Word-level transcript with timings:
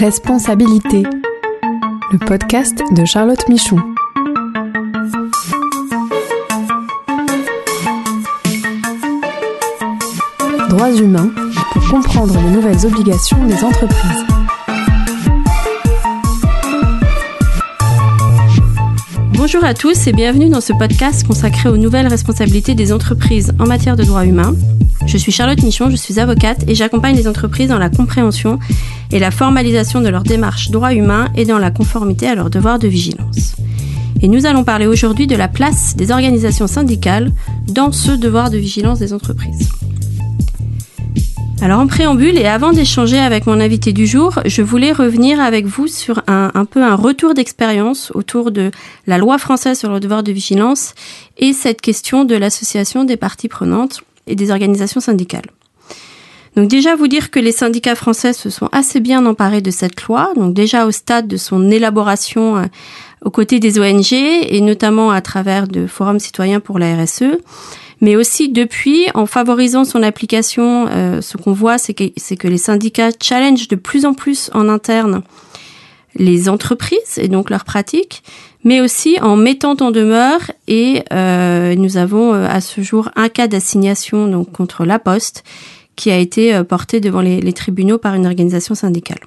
Responsabilité. 0.00 1.02
Le 2.10 2.16
podcast 2.16 2.82
de 2.90 3.04
Charlotte 3.04 3.46
Michon. 3.50 3.76
Droits 10.70 10.90
humains 10.92 11.30
pour 11.74 11.86
comprendre 11.90 12.32
les 12.32 12.50
nouvelles 12.50 12.86
obligations 12.86 13.44
des 13.44 13.62
entreprises. 13.62 14.24
Bonjour 19.34 19.62
à 19.64 19.74
tous 19.74 20.06
et 20.06 20.12
bienvenue 20.12 20.48
dans 20.48 20.62
ce 20.62 20.72
podcast 20.72 21.26
consacré 21.26 21.68
aux 21.68 21.76
nouvelles 21.76 22.08
responsabilités 22.08 22.74
des 22.74 22.90
entreprises 22.94 23.52
en 23.58 23.66
matière 23.66 23.96
de 23.96 24.04
droits 24.04 24.24
humains. 24.24 24.54
Je 25.06 25.18
suis 25.18 25.32
Charlotte 25.32 25.62
Michon, 25.62 25.90
je 25.90 25.96
suis 25.96 26.20
avocate 26.20 26.64
et 26.68 26.74
j'accompagne 26.74 27.16
les 27.16 27.26
entreprises 27.26 27.68
dans 27.68 27.78
la 27.78 27.90
compréhension 27.90 28.58
et 29.12 29.18
la 29.18 29.30
formalisation 29.30 30.00
de 30.00 30.08
leurs 30.08 30.22
démarches 30.22 30.70
droits 30.70 30.94
humains 30.94 31.28
et 31.36 31.44
dans 31.44 31.58
la 31.58 31.70
conformité 31.70 32.28
à 32.28 32.34
leurs 32.34 32.50
devoirs 32.50 32.78
de 32.78 32.88
vigilance. 32.88 33.56
Et 34.22 34.28
nous 34.28 34.46
allons 34.46 34.64
parler 34.64 34.86
aujourd'hui 34.86 35.26
de 35.26 35.36
la 35.36 35.48
place 35.48 35.96
des 35.96 36.10
organisations 36.10 36.66
syndicales 36.66 37.32
dans 37.68 37.90
ce 37.92 38.12
devoir 38.12 38.50
de 38.50 38.58
vigilance 38.58 38.98
des 38.98 39.12
entreprises. 39.12 39.70
Alors 41.62 41.80
en 41.80 41.86
préambule 41.86 42.38
et 42.38 42.46
avant 42.46 42.72
d'échanger 42.72 43.18
avec 43.18 43.46
mon 43.46 43.60
invité 43.60 43.92
du 43.92 44.06
jour, 44.06 44.40
je 44.46 44.62
voulais 44.62 44.92
revenir 44.92 45.40
avec 45.40 45.66
vous 45.66 45.88
sur 45.88 46.22
un 46.26 46.64
peu 46.64 46.82
un 46.82 46.94
retour 46.94 47.34
d'expérience 47.34 48.10
autour 48.14 48.50
de 48.50 48.70
la 49.06 49.18
loi 49.18 49.36
française 49.36 49.78
sur 49.78 49.90
le 49.90 50.00
devoir 50.00 50.22
de 50.22 50.32
vigilance 50.32 50.94
et 51.36 51.52
cette 51.52 51.82
question 51.82 52.24
de 52.24 52.34
l'association 52.34 53.04
des 53.04 53.18
parties 53.18 53.48
prenantes 53.48 54.02
et 54.26 54.36
des 54.36 54.50
organisations 54.50 55.00
syndicales. 55.00 55.50
Donc 56.56 56.68
déjà 56.68 56.96
vous 56.96 57.06
dire 57.06 57.30
que 57.30 57.38
les 57.38 57.52
syndicats 57.52 57.94
français 57.94 58.32
se 58.32 58.50
sont 58.50 58.68
assez 58.72 59.00
bien 59.00 59.24
emparés 59.26 59.60
de 59.60 59.70
cette 59.70 60.02
loi, 60.02 60.32
donc 60.34 60.52
déjà 60.52 60.86
au 60.86 60.90
stade 60.90 61.28
de 61.28 61.36
son 61.36 61.70
élaboration 61.70 62.56
euh, 62.56 62.64
aux 63.24 63.30
côtés 63.30 63.60
des 63.60 63.78
ONG 63.78 64.12
et 64.12 64.60
notamment 64.60 65.10
à 65.10 65.20
travers 65.20 65.68
de 65.68 65.86
forums 65.86 66.18
citoyens 66.18 66.58
pour 66.58 66.78
la 66.78 66.96
RSE, 66.96 67.38
mais 68.00 68.16
aussi 68.16 68.48
depuis 68.48 69.06
en 69.14 69.26
favorisant 69.26 69.84
son 69.84 70.02
application, 70.02 70.88
euh, 70.90 71.20
ce 71.20 71.36
qu'on 71.36 71.52
voit 71.52 71.78
c'est 71.78 71.94
que, 71.94 72.48
les 72.48 72.58
syndicats 72.58 73.10
challenge 73.22 73.68
de 73.68 73.76
plus 73.76 74.04
en 74.04 74.14
plus 74.14 74.50
en 74.52 74.68
interne 74.68 75.22
les 76.16 76.48
entreprises 76.48 77.18
et 77.18 77.28
donc 77.28 77.50
leurs 77.50 77.64
pratiques, 77.64 78.24
mais 78.64 78.80
aussi 78.80 79.16
en 79.22 79.36
mettant 79.36 79.76
en 79.80 79.92
demeure 79.92 80.40
et 80.66 81.04
euh, 81.12 81.76
nous 81.76 81.96
avons 81.96 82.32
à 82.32 82.60
ce 82.60 82.80
jour 82.80 83.10
un 83.14 83.28
cas 83.28 83.46
d'assignation 83.46 84.26
donc 84.26 84.50
contre 84.50 84.84
la 84.84 84.98
Poste 84.98 85.44
qui 86.00 86.10
a 86.10 86.16
été 86.16 86.54
euh, 86.54 86.64
porté 86.64 86.98
devant 86.98 87.20
les, 87.20 87.42
les 87.42 87.52
tribunaux 87.52 87.98
par 87.98 88.14
une 88.14 88.26
organisation 88.26 88.74
syndicale. 88.74 89.20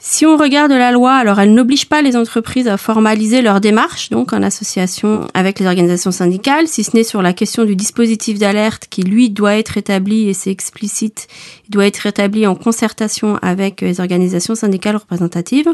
Si 0.00 0.26
on 0.26 0.36
regarde 0.36 0.72
la 0.72 0.90
loi, 0.90 1.14
alors 1.14 1.40
elle 1.40 1.54
n'oblige 1.54 1.86
pas 1.86 2.02
les 2.02 2.16
entreprises 2.16 2.66
à 2.66 2.76
formaliser 2.76 3.40
leur 3.40 3.60
démarche, 3.60 4.10
donc 4.10 4.32
en 4.32 4.42
association 4.42 5.28
avec 5.34 5.60
les 5.60 5.66
organisations 5.66 6.10
syndicales, 6.10 6.66
si 6.66 6.82
ce 6.82 6.96
n'est 6.96 7.04
sur 7.04 7.22
la 7.22 7.32
question 7.32 7.64
du 7.64 7.76
dispositif 7.76 8.38
d'alerte 8.38 8.86
qui, 8.90 9.02
lui, 9.02 9.30
doit 9.30 9.56
être 9.56 9.76
établi, 9.76 10.28
et 10.28 10.34
c'est 10.34 10.50
explicite, 10.50 11.28
doit 11.68 11.86
être 11.86 12.06
établi 12.06 12.46
en 12.46 12.56
concertation 12.56 13.38
avec 13.42 13.80
les 13.80 14.00
organisations 14.00 14.56
syndicales 14.56 14.96
représentatives. 14.96 15.72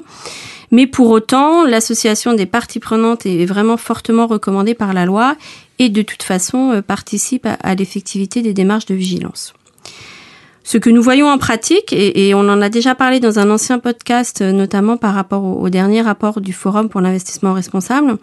Mais 0.70 0.86
pour 0.86 1.10
autant, 1.10 1.64
l'association 1.64 2.34
des 2.34 2.46
parties 2.46 2.80
prenantes 2.80 3.24
est 3.26 3.46
vraiment 3.46 3.78
fortement 3.78 4.26
recommandée 4.26 4.74
par 4.74 4.92
la 4.92 5.06
loi 5.06 5.36
et 5.78 5.88
de 5.88 6.02
toute 6.02 6.22
façon 6.22 6.72
euh, 6.72 6.82
participe 6.82 7.46
à 7.46 7.74
l'effectivité 7.74 8.42
des 8.42 8.54
démarches 8.54 8.86
de 8.86 8.94
vigilance. 8.94 9.54
Ce 10.66 10.78
que 10.78 10.88
nous 10.88 11.02
voyons 11.02 11.28
en 11.28 11.36
pratique, 11.36 11.92
et, 11.92 12.34
on 12.34 12.48
en 12.48 12.62
a 12.62 12.70
déjà 12.70 12.94
parlé 12.94 13.20
dans 13.20 13.38
un 13.38 13.50
ancien 13.50 13.78
podcast, 13.78 14.40
euh, 14.40 14.50
notamment 14.50 14.96
par 14.96 15.14
rapport 15.14 15.44
au, 15.44 15.60
au 15.60 15.68
dernier 15.68 16.00
rapport 16.00 16.40
du 16.40 16.54
Forum 16.54 16.88
pour 16.88 17.02
l'investissement 17.02 17.52
responsable. 17.52 18.16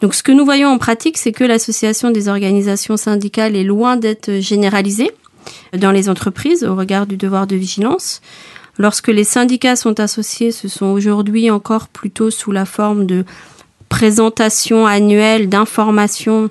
Donc, 0.00 0.14
ce 0.14 0.22
que 0.22 0.32
nous 0.32 0.46
voyons 0.46 0.70
en 0.70 0.78
pratique, 0.78 1.18
c'est 1.18 1.32
que 1.32 1.44
l'association 1.44 2.10
des 2.10 2.28
organisations 2.28 2.96
syndicales 2.96 3.54
est 3.54 3.64
loin 3.64 3.96
d'être 3.96 4.40
généralisée 4.40 5.12
dans 5.76 5.90
les 5.90 6.08
entreprises 6.08 6.64
au 6.64 6.74
regard 6.74 7.06
du 7.06 7.18
devoir 7.18 7.46
de 7.46 7.54
vigilance. 7.54 8.22
Lorsque 8.78 9.08
les 9.08 9.24
syndicats 9.24 9.76
sont 9.76 10.00
associés, 10.00 10.52
ce 10.52 10.68
sont 10.68 10.86
aujourd'hui 10.86 11.50
encore 11.50 11.88
plutôt 11.88 12.30
sous 12.30 12.50
la 12.50 12.64
forme 12.64 13.06
de 13.06 13.24
présentation 13.88 14.86
annuelle 14.86 15.48
d'informations 15.48 16.48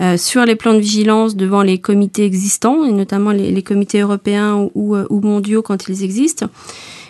euh, 0.00 0.16
sur 0.16 0.44
les 0.44 0.56
plans 0.56 0.74
de 0.74 0.80
vigilance 0.80 1.36
devant 1.36 1.62
les 1.62 1.78
comités 1.78 2.24
existants, 2.24 2.84
et 2.84 2.92
notamment 2.92 3.30
les, 3.30 3.62
comités 3.62 4.00
européens 4.00 4.68
ou, 4.74 4.96
ou, 4.96 5.20
mondiaux 5.20 5.62
quand 5.62 5.88
ils 5.88 6.02
existent. 6.02 6.46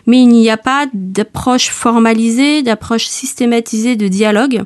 Mais 0.06 0.20
il 0.20 0.28
n'y 0.28 0.50
a 0.50 0.56
pas 0.56 0.86
d'approche 0.92 1.70
formalisée, 1.70 2.62
d'approche 2.62 3.06
systématisée 3.06 3.96
de 3.96 4.08
dialogue 4.08 4.62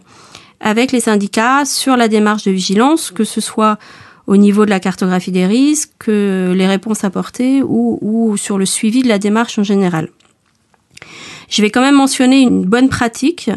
avec 0.61 0.91
les 0.91 1.01
syndicats 1.01 1.65
sur 1.65 1.97
la 1.97 2.09
démarche 2.09 2.43
de 2.45 2.51
vigilance, 2.51 3.13
que 3.13 3.23
ce 3.23 3.41
soit 3.41 3.79
au 4.27 4.37
niveau 4.37 4.65
de 4.65 4.71
la 4.71 4.81
cartographie 4.81 5.31
des 5.31 5.47
risques, 5.47 6.09
les 6.09 6.67
réponses 6.67 7.05
apportées 7.05 7.63
ou, 7.63 7.99
ou 8.03 8.37
sur 8.37 8.59
le 8.59 8.67
suivi 8.67 9.03
de 9.03 9.09
la 9.09 9.21
démarche 9.21 9.59
en 9.61 9.63
général. 9.63 10.09
Je 11.49 11.63
vais 11.63 11.71
quand 11.71 11.81
même 11.81 11.95
mentionner 11.95 12.43
une 12.43 12.65
bonne 12.65 12.89
pratique. 12.89 13.51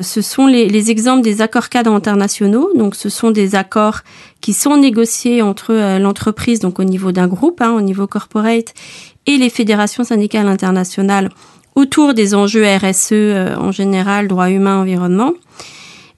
Ce 0.00 0.20
sont 0.20 0.46
les, 0.46 0.68
les 0.68 0.90
exemples 0.90 1.22
des 1.22 1.40
accords 1.40 1.68
cadres 1.68 1.92
internationaux. 1.92 2.70
Donc, 2.74 2.94
ce 2.94 3.08
sont 3.08 3.30
des 3.30 3.54
accords 3.54 4.00
qui 4.40 4.52
sont 4.52 4.76
négociés 4.76 5.42
entre 5.42 5.72
euh, 5.72 5.98
l'entreprise, 5.98 6.60
donc 6.60 6.78
au 6.78 6.84
niveau 6.84 7.12
d'un 7.12 7.28
groupe, 7.28 7.60
hein, 7.60 7.72
au 7.72 7.80
niveau 7.80 8.06
corporate, 8.06 8.74
et 9.26 9.36
les 9.36 9.50
fédérations 9.50 10.04
syndicales 10.04 10.48
internationales 10.48 11.30
autour 11.74 12.14
des 12.14 12.34
enjeux 12.34 12.64
RSE 12.64 13.12
euh, 13.12 13.56
en 13.56 13.72
général, 13.72 14.28
droits 14.28 14.50
humains, 14.50 14.80
environnement. 14.80 15.32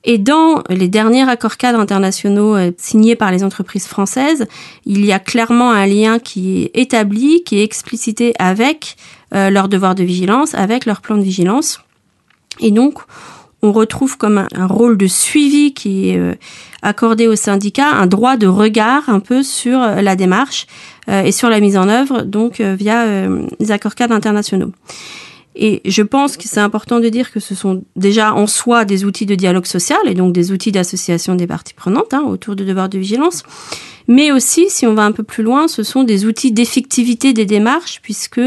Et 0.08 0.18
dans 0.18 0.62
les 0.70 0.86
derniers 0.86 1.28
accords 1.28 1.56
cadres 1.56 1.80
internationaux 1.80 2.54
euh, 2.54 2.70
signés 2.78 3.16
par 3.16 3.32
les 3.32 3.42
entreprises 3.42 3.86
françaises, 3.86 4.46
il 4.84 5.04
y 5.04 5.12
a 5.12 5.18
clairement 5.18 5.72
un 5.72 5.86
lien 5.86 6.20
qui 6.20 6.62
est 6.62 6.70
établi, 6.74 7.42
qui 7.42 7.58
est 7.58 7.64
explicité 7.64 8.32
avec 8.38 8.96
euh, 9.34 9.50
leur 9.50 9.68
devoir 9.68 9.96
de 9.96 10.04
vigilance, 10.04 10.54
avec 10.54 10.86
leur 10.86 11.00
plan 11.00 11.16
de 11.16 11.22
vigilance. 11.22 11.80
Et 12.60 12.70
donc, 12.70 13.00
on 13.66 13.72
retrouve 13.72 14.16
comme 14.16 14.46
un, 14.54 14.66
rôle 14.66 14.96
de 14.96 15.06
suivi 15.06 15.74
qui 15.74 16.10
est 16.10 16.18
euh, 16.18 16.34
accordé 16.82 17.26
aux 17.26 17.36
syndicats, 17.36 17.90
un 17.90 18.06
droit 18.06 18.36
de 18.36 18.46
regard 18.46 19.08
un 19.08 19.20
peu 19.20 19.42
sur 19.42 19.78
la 19.78 20.16
démarche 20.16 20.66
euh, 21.08 21.22
et 21.22 21.30
sur 21.30 21.48
la 21.48 21.60
mise 21.60 21.76
en 21.76 21.88
œuvre, 21.88 22.22
donc 22.22 22.60
euh, 22.60 22.74
via 22.74 23.04
euh, 23.04 23.46
les 23.60 23.70
accords 23.70 23.94
cadres 23.94 24.14
internationaux. 24.14 24.72
Et 25.58 25.80
je 25.86 26.02
pense 26.02 26.36
que 26.36 26.44
c'est 26.46 26.60
important 26.60 27.00
de 27.00 27.08
dire 27.08 27.32
que 27.32 27.40
ce 27.40 27.54
sont 27.54 27.82
déjà 27.96 28.34
en 28.34 28.46
soi 28.46 28.84
des 28.84 29.06
outils 29.06 29.24
de 29.24 29.34
dialogue 29.34 29.64
social 29.64 29.98
et 30.06 30.14
donc 30.14 30.34
des 30.34 30.52
outils 30.52 30.70
d'association 30.70 31.34
des 31.34 31.46
parties 31.46 31.72
prenantes 31.72 32.12
hein, 32.12 32.24
autour 32.28 32.56
de 32.56 32.64
devoirs 32.64 32.90
de 32.90 32.98
vigilance. 32.98 33.42
Mais 34.08 34.30
aussi, 34.30 34.66
si 34.68 34.86
on 34.86 34.94
va 34.94 35.04
un 35.04 35.12
peu 35.12 35.24
plus 35.24 35.42
loin, 35.42 35.66
ce 35.66 35.82
sont 35.82 36.04
des 36.04 36.26
outils 36.26 36.52
d'effectivité 36.52 37.32
des 37.32 37.46
démarches 37.46 38.00
puisque 38.02 38.40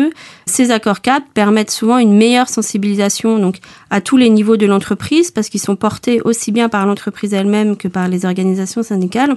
ces 0.46 0.72
accords 0.72 1.02
cadres 1.02 1.26
permettent 1.34 1.72
souvent 1.72 1.98
une 1.98 2.16
meilleure 2.16 2.48
sensibilisation 2.48 3.40
donc 3.40 3.58
à 3.90 4.00
tous 4.00 4.16
les 4.16 4.30
niveaux 4.30 4.56
de 4.56 4.68
l'entreprise 4.68 5.32
parce 5.32 5.50
qu'ils 5.50 5.60
sont 5.60 5.76
portés 5.76 6.22
aussi 6.22 6.52
bien 6.52 6.70
par 6.70 6.86
l'entreprise 6.86 7.34
elle-même 7.34 7.76
que 7.76 7.88
par 7.88 8.08
les 8.08 8.26
organisations 8.26 8.84
syndicales 8.84 9.36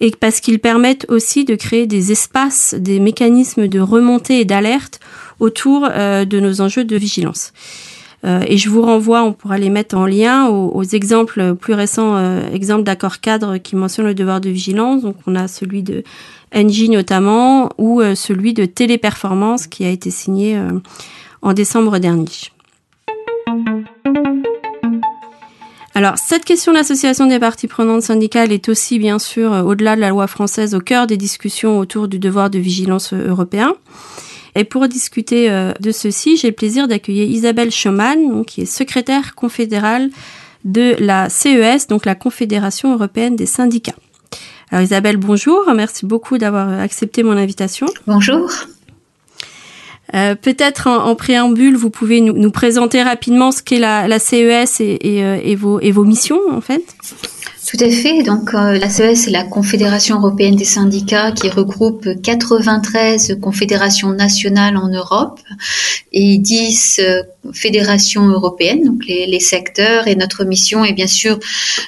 et 0.00 0.12
parce 0.12 0.40
qu'ils 0.40 0.60
permettent 0.60 1.06
aussi 1.08 1.44
de 1.44 1.54
créer 1.54 1.86
des 1.86 2.12
espaces, 2.12 2.74
des 2.78 3.00
mécanismes 3.00 3.68
de 3.68 3.80
remontée 3.80 4.40
et 4.40 4.44
d'alerte 4.44 5.00
autour 5.40 5.88
euh, 5.90 6.24
de 6.24 6.38
nos 6.38 6.60
enjeux 6.60 6.84
de 6.84 6.96
vigilance. 6.96 7.52
Euh, 8.24 8.42
et 8.46 8.58
je 8.58 8.68
vous 8.68 8.82
renvoie, 8.82 9.22
on 9.22 9.32
pourra 9.32 9.56
les 9.56 9.70
mettre 9.70 9.96
en 9.96 10.04
lien 10.04 10.46
aux, 10.46 10.84
exemples 10.84 11.54
plus 11.54 11.72
récents, 11.72 12.16
euh, 12.16 12.42
exemples 12.52 12.82
d'accords 12.82 13.20
cadres 13.20 13.56
qui 13.56 13.76
mentionnent 13.76 14.06
le 14.06 14.14
devoir 14.14 14.42
de 14.42 14.50
vigilance. 14.50 15.02
Donc 15.02 15.16
on 15.26 15.34
a 15.34 15.48
celui 15.48 15.82
de 15.82 16.04
Engie 16.54 16.90
notamment, 16.90 17.70
ou 17.78 18.02
celui 18.16 18.54
de 18.54 18.64
Téléperformance 18.64 19.68
qui 19.68 19.84
a 19.84 19.88
été 19.88 20.10
signé 20.10 20.60
en 21.42 21.52
décembre 21.52 21.98
dernier. 21.98 22.26
Alors, 25.94 26.18
cette 26.18 26.44
question 26.44 26.72
de 26.72 26.78
l'association 26.78 27.26
des 27.26 27.38
parties 27.38 27.68
prenantes 27.68 28.02
syndicales 28.02 28.50
est 28.50 28.68
aussi, 28.68 28.98
bien 28.98 29.20
sûr, 29.20 29.52
au-delà 29.64 29.94
de 29.94 30.00
la 30.00 30.08
loi 30.08 30.26
française, 30.26 30.74
au 30.74 30.80
cœur 30.80 31.06
des 31.06 31.16
discussions 31.16 31.78
autour 31.78 32.08
du 32.08 32.18
devoir 32.18 32.50
de 32.50 32.58
vigilance 32.58 33.12
européen. 33.12 33.74
Et 34.54 34.64
pour 34.64 34.88
discuter 34.88 35.50
euh, 35.50 35.72
de 35.80 35.92
ceci, 35.92 36.36
j'ai 36.36 36.48
le 36.48 36.54
plaisir 36.54 36.88
d'accueillir 36.88 37.28
Isabelle 37.28 37.70
Schumann, 37.70 38.44
qui 38.44 38.62
est 38.62 38.66
secrétaire 38.66 39.34
confédérale 39.34 40.10
de 40.64 40.96
la 40.98 41.28
CES, 41.28 41.86
donc 41.88 42.04
la 42.04 42.14
Confédération 42.14 42.92
européenne 42.92 43.36
des 43.36 43.46
syndicats. 43.46 43.94
Alors 44.70 44.84
Isabelle, 44.84 45.16
bonjour, 45.16 45.64
merci 45.74 46.06
beaucoup 46.06 46.38
d'avoir 46.38 46.68
accepté 46.80 47.22
mon 47.22 47.36
invitation. 47.36 47.86
Bonjour. 48.06 48.48
Euh, 50.14 50.34
Peut-être 50.34 50.86
en, 50.86 51.06
en, 51.06 51.14
préambule, 51.14 51.76
vous 51.76 51.90
pouvez 51.90 52.20
nous, 52.20 52.32
nous 52.34 52.50
présenter 52.50 53.02
rapidement 53.02 53.52
ce 53.52 53.62
qu'est 53.62 53.78
la, 53.78 54.08
la, 54.08 54.18
CES 54.18 54.80
et, 54.80 54.98
et, 55.02 55.24
euh, 55.24 55.38
et, 55.42 55.54
vos, 55.54 55.80
et, 55.80 55.92
vos, 55.92 56.04
missions, 56.04 56.40
en 56.50 56.60
fait 56.60 56.82
Tout 57.70 57.84
à 57.84 57.88
fait. 57.88 58.24
Donc, 58.24 58.52
euh, 58.52 58.78
la 58.78 58.90
CES, 58.90 59.14
c'est 59.14 59.30
la 59.30 59.44
Confédération 59.44 60.16
européenne 60.16 60.56
des 60.56 60.64
syndicats 60.64 61.30
qui 61.30 61.48
regroupe 61.48 62.20
93 62.20 63.38
confédérations 63.40 64.10
nationales 64.12 64.76
en 64.76 64.88
Europe 64.88 65.38
et 66.12 66.38
10 66.38 67.00
euh, 67.00 67.22
fédérations 67.52 68.26
européennes, 68.26 68.82
donc 68.84 69.06
les, 69.06 69.38
secteurs. 69.38 70.08
Et 70.08 70.16
notre 70.16 70.44
mission 70.44 70.84
est 70.84 70.94
bien 70.94 71.06
sûr 71.06 71.38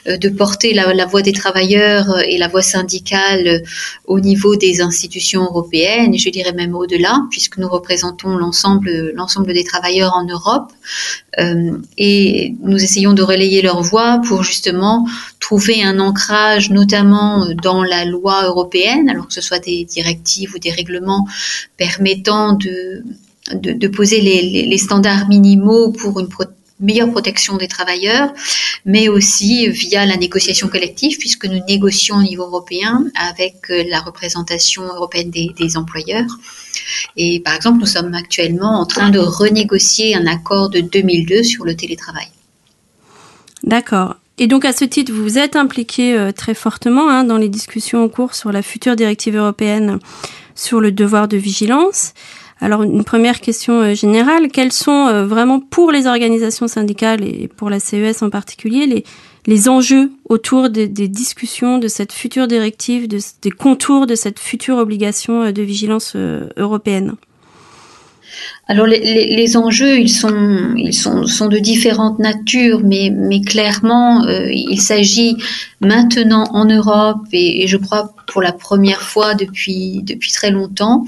euh, 0.06 0.16
de 0.16 0.28
porter 0.28 0.72
la, 0.72 1.04
voix 1.04 1.20
des 1.20 1.32
travailleurs 1.32 2.20
et 2.28 2.38
la 2.38 2.46
voix 2.46 2.62
syndicale 2.62 3.64
au 4.06 4.20
niveau 4.20 4.54
des 4.54 4.82
institutions 4.82 5.42
européennes, 5.42 6.14
et 6.14 6.18
je 6.18 6.30
dirais 6.30 6.52
même 6.52 6.76
au-delà, 6.76 7.22
puisque 7.32 7.58
nous 7.58 7.68
représentons 7.68 8.36
l'ensemble, 8.36 9.12
l'ensemble 9.16 9.52
des 9.52 9.64
travailleurs 9.64 10.14
en 10.14 10.26
Europe. 10.26 10.70
et 11.98 12.54
nous 12.62 12.84
essayons 12.84 13.14
de 13.14 13.22
relayer 13.22 13.62
leur 13.62 13.82
voix 13.82 14.20
pour 14.28 14.44
justement 14.44 15.06
trouver 15.42 15.82
un 15.82 15.98
ancrage 15.98 16.70
notamment 16.70 17.46
dans 17.62 17.82
la 17.82 18.04
loi 18.06 18.44
européenne, 18.44 19.10
alors 19.10 19.26
que 19.26 19.34
ce 19.34 19.42
soit 19.42 19.58
des 19.58 19.84
directives 19.84 20.54
ou 20.54 20.58
des 20.58 20.70
règlements 20.70 21.26
permettant 21.76 22.52
de, 22.52 23.02
de, 23.52 23.88
poser 23.88 24.20
les, 24.20 24.78
standards 24.78 25.28
minimaux 25.28 25.90
pour 25.90 26.20
une 26.20 26.28
meilleure 26.78 27.10
protection 27.10 27.56
des 27.56 27.66
travailleurs, 27.66 28.32
mais 28.84 29.08
aussi 29.08 29.68
via 29.68 30.06
la 30.06 30.16
négociation 30.16 30.68
collective, 30.68 31.18
puisque 31.18 31.46
nous 31.46 31.60
négocions 31.68 32.16
au 32.16 32.22
niveau 32.22 32.44
européen 32.44 33.04
avec 33.16 33.56
la 33.68 34.00
représentation 34.00 34.84
européenne 34.84 35.30
des 35.30 35.76
employeurs. 35.76 36.38
Et 37.16 37.40
par 37.40 37.54
exemple, 37.54 37.80
nous 37.80 37.86
sommes 37.86 38.14
actuellement 38.14 38.80
en 38.80 38.86
train 38.86 39.10
de 39.10 39.18
renégocier 39.18 40.14
un 40.14 40.26
accord 40.26 40.70
de 40.70 40.80
2002 40.80 41.42
sur 41.42 41.64
le 41.64 41.74
télétravail. 41.74 42.28
D'accord. 43.64 44.16
Et 44.42 44.48
donc 44.48 44.64
à 44.64 44.72
ce 44.72 44.84
titre, 44.84 45.12
vous 45.12 45.38
êtes 45.38 45.54
impliqué 45.54 46.18
euh, 46.18 46.32
très 46.32 46.54
fortement 46.54 47.08
hein, 47.08 47.22
dans 47.22 47.36
les 47.36 47.48
discussions 47.48 48.02
en 48.02 48.08
cours 48.08 48.34
sur 48.34 48.50
la 48.50 48.60
future 48.60 48.96
directive 48.96 49.36
européenne 49.36 50.00
sur 50.56 50.80
le 50.80 50.90
devoir 50.90 51.28
de 51.28 51.36
vigilance. 51.36 52.12
Alors 52.60 52.82
une 52.82 53.04
première 53.04 53.40
question 53.40 53.74
euh, 53.74 53.94
générale, 53.94 54.48
quels 54.48 54.72
sont 54.72 55.06
euh, 55.06 55.24
vraiment 55.24 55.60
pour 55.60 55.92
les 55.92 56.08
organisations 56.08 56.66
syndicales 56.66 57.22
et 57.22 57.46
pour 57.46 57.70
la 57.70 57.78
CES 57.78 58.20
en 58.22 58.30
particulier 58.30 59.04
les, 59.46 59.68
enjeux 59.68 60.10
autour 60.28 60.70
des, 60.70 60.88
discussions 60.88 61.78
de 61.78 61.86
cette 61.86 62.12
future 62.12 62.48
directive, 62.48 63.06
de, 63.06 63.20
des 63.42 63.52
contours 63.52 64.08
de 64.08 64.16
cette 64.16 64.40
future 64.40 64.76
obligation 64.78 65.52
de 65.52 65.62
vigilance 65.62 66.16
européenne? 66.56 67.14
Alors 68.68 68.86
les, 68.86 69.56
enjeux, 69.56 69.98
ils 69.98 70.08
sont, 70.08 70.30
de 70.30 71.58
différentes 71.58 72.18
natures, 72.20 72.80
mais, 72.82 73.40
clairement, 73.40 74.24
euh, 74.24 74.48
il 74.50 74.80
s'agit 74.80 75.36
maintenant 75.80 76.44
en 76.52 76.64
Europe 76.64 77.26
et, 77.32 77.66
je 77.66 77.76
crois 77.76 78.14
pour 78.28 78.40
la 78.40 78.52
première 78.52 79.02
fois 79.02 79.34
depuis, 79.34 80.04
très 80.32 80.50
longtemps, 80.50 81.04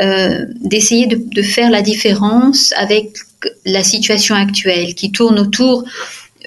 euh, 0.00 0.44
d'essayer 0.60 1.06
de, 1.06 1.42
faire 1.42 1.70
la 1.70 1.80
différence 1.80 2.74
avec 2.76 3.16
la 3.64 3.82
situation 3.82 4.34
actuelle 4.34 4.94
qui 4.94 5.12
tourne 5.12 5.38
autour 5.38 5.84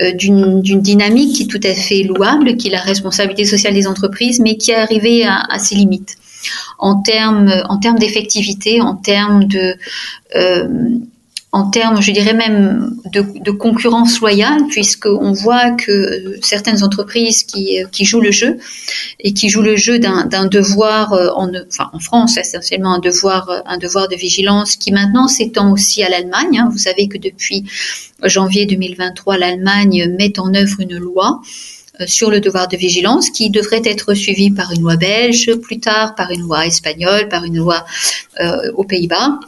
euh, 0.02 0.12
d'une 0.12 0.62
dynamique 0.62 1.36
qui 1.36 1.44
est 1.44 1.48
tout 1.48 1.62
à 1.64 1.74
fait 1.74 2.04
louable, 2.04 2.58
qui 2.58 2.68
est 2.68 2.72
la 2.72 2.82
responsabilité 2.82 3.46
sociale 3.46 3.74
des 3.74 3.88
entreprises, 3.88 4.40
mais 4.40 4.58
qui 4.58 4.72
est 4.72 4.76
arrivée 4.76 5.26
à 5.26 5.58
ses 5.58 5.76
limites 5.76 6.18
en 6.80 7.02
termes 7.02 7.52
en 7.70 7.78
termes 7.78 8.00
d'effectivité, 8.00 8.82
en 8.82 8.96
termes 8.96 9.46
de 9.46 9.76
euh, 10.36 10.68
en 11.54 11.70
termes, 11.70 12.02
je 12.02 12.12
dirais 12.12 12.34
même 12.34 12.98
de, 13.12 13.52
concurrence 13.52 14.20
loyale, 14.20 14.66
puisqu'on 14.72 15.34
voit 15.34 15.70
que 15.70 16.40
certaines 16.42 16.84
entreprises 16.84 17.44
qui, 17.44 17.78
qui, 17.92 18.06
jouent 18.06 18.22
le 18.22 18.32
jeu 18.32 18.58
et 19.20 19.34
qui 19.34 19.50
jouent 19.50 19.62
le 19.62 19.76
jeu 19.76 20.00
d'un 20.00 20.48
devoir, 20.48 21.14
euh, 21.14 21.30
en, 21.36 21.52
enfin 21.68 21.92
en 21.94 22.00
France 22.00 22.38
essentiellement 22.38 22.96
un 22.96 23.00
devoir, 23.00 23.62
un 23.68 23.78
devoir 23.78 24.08
de 24.08 24.16
vigilance 24.16 24.76
qui 24.78 24.92
maintenant 24.92 25.28
s'étend 25.28 25.72
aussi 25.72 26.02
à 26.02 26.10
l'Allemagne. 26.10 26.58
Hein. 26.58 26.70
Vous 26.72 26.80
savez 26.80 27.08
que 27.08 27.20
depuis 27.20 27.66
janvier 28.24 28.66
2023, 28.66 29.38
l'Allemagne 29.38 30.12
met 30.18 30.40
en 30.40 30.56
œuvre 30.56 30.80
une 30.80 30.98
loi 30.98 31.40
sur 32.08 32.32
le 32.32 32.40
devoir 32.40 32.68
de 32.68 32.78
vigilance 32.78 33.30
qui 33.30 33.50
devrait 33.50 33.82
être 33.86 34.14
suivi 34.14 34.52
par 34.52 34.72
une 34.72 34.82
loi 34.82 34.96
belge, 34.96 35.54
plus 35.56 35.80
tard 35.80 36.16
par 36.16 36.32
une 36.32 36.42
loi 36.42 36.66
espagnole, 36.66 37.30
par 37.30 37.44
une 37.44 37.58
loi 37.58 37.86
euh, 38.40 38.72
aux 38.76 38.84
Pays-Bas. 38.84 39.40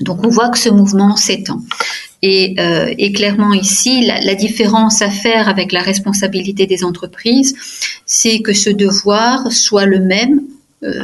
Donc 0.00 0.24
on 0.24 0.28
voit 0.28 0.50
que 0.50 0.58
ce 0.58 0.68
mouvement 0.68 1.16
s'étend. 1.16 1.60
Et, 2.22 2.54
euh, 2.58 2.94
clairement 3.12 3.52
ici, 3.52 4.06
la, 4.06 4.34
différence 4.34 5.02
à 5.02 5.10
faire 5.10 5.48
avec 5.48 5.72
la 5.72 5.82
responsabilité 5.82 6.66
des 6.66 6.82
entreprises, 6.82 7.54
c'est 8.06 8.40
que 8.40 8.54
ce 8.54 8.70
devoir 8.70 9.52
soit 9.52 9.86
le 9.86 10.00
même 10.00 10.40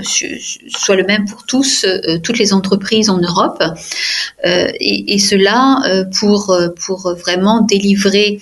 soit 0.06 0.96
le 0.96 1.05
même 1.05 1.25
pour 1.25 1.46
tous, 1.46 1.87
toutes 2.23 2.38
les 2.38 2.52
entreprises 2.52 3.08
en 3.08 3.16
Europe, 3.16 3.62
et, 4.44 5.14
et, 5.14 5.19
cela 5.19 6.05
pour, 6.19 6.55
pour 6.84 7.14
vraiment 7.14 7.62
délivrer 7.62 8.40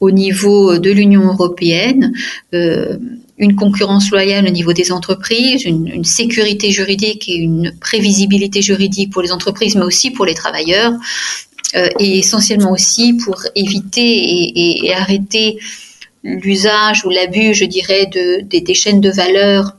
au 0.00 0.10
niveau 0.10 0.78
de 0.78 0.90
l'Union 0.90 1.26
européenne, 1.26 2.12
euh, 2.54 2.96
une 3.38 3.54
concurrence 3.54 4.10
loyale 4.10 4.46
au 4.46 4.50
niveau 4.50 4.72
des 4.72 4.92
entreprises, 4.92 5.64
une, 5.64 6.04
sécurité 6.04 6.70
juridique 6.70 7.28
et 7.28 7.36
une 7.36 7.72
prévisibilité 7.80 8.62
juridique 8.62 9.12
pour 9.12 9.22
les 9.22 9.32
entreprises, 9.32 9.76
mais 9.76 9.84
aussi 9.84 10.10
pour 10.10 10.26
les 10.26 10.34
travailleurs, 10.34 10.92
euh, 11.76 11.88
et 11.98 12.18
essentiellement 12.18 12.72
aussi 12.72 13.14
pour 13.14 13.42
éviter 13.54 14.84
et, 14.84 14.92
arrêter 14.92 15.58
l'usage 16.22 17.04
ou 17.04 17.10
l'abus, 17.10 17.54
je 17.54 17.64
dirais, 17.64 18.06
de, 18.06 18.42
des 18.42 18.74
chaînes 18.74 19.00
de 19.00 19.10
valeur 19.10 19.74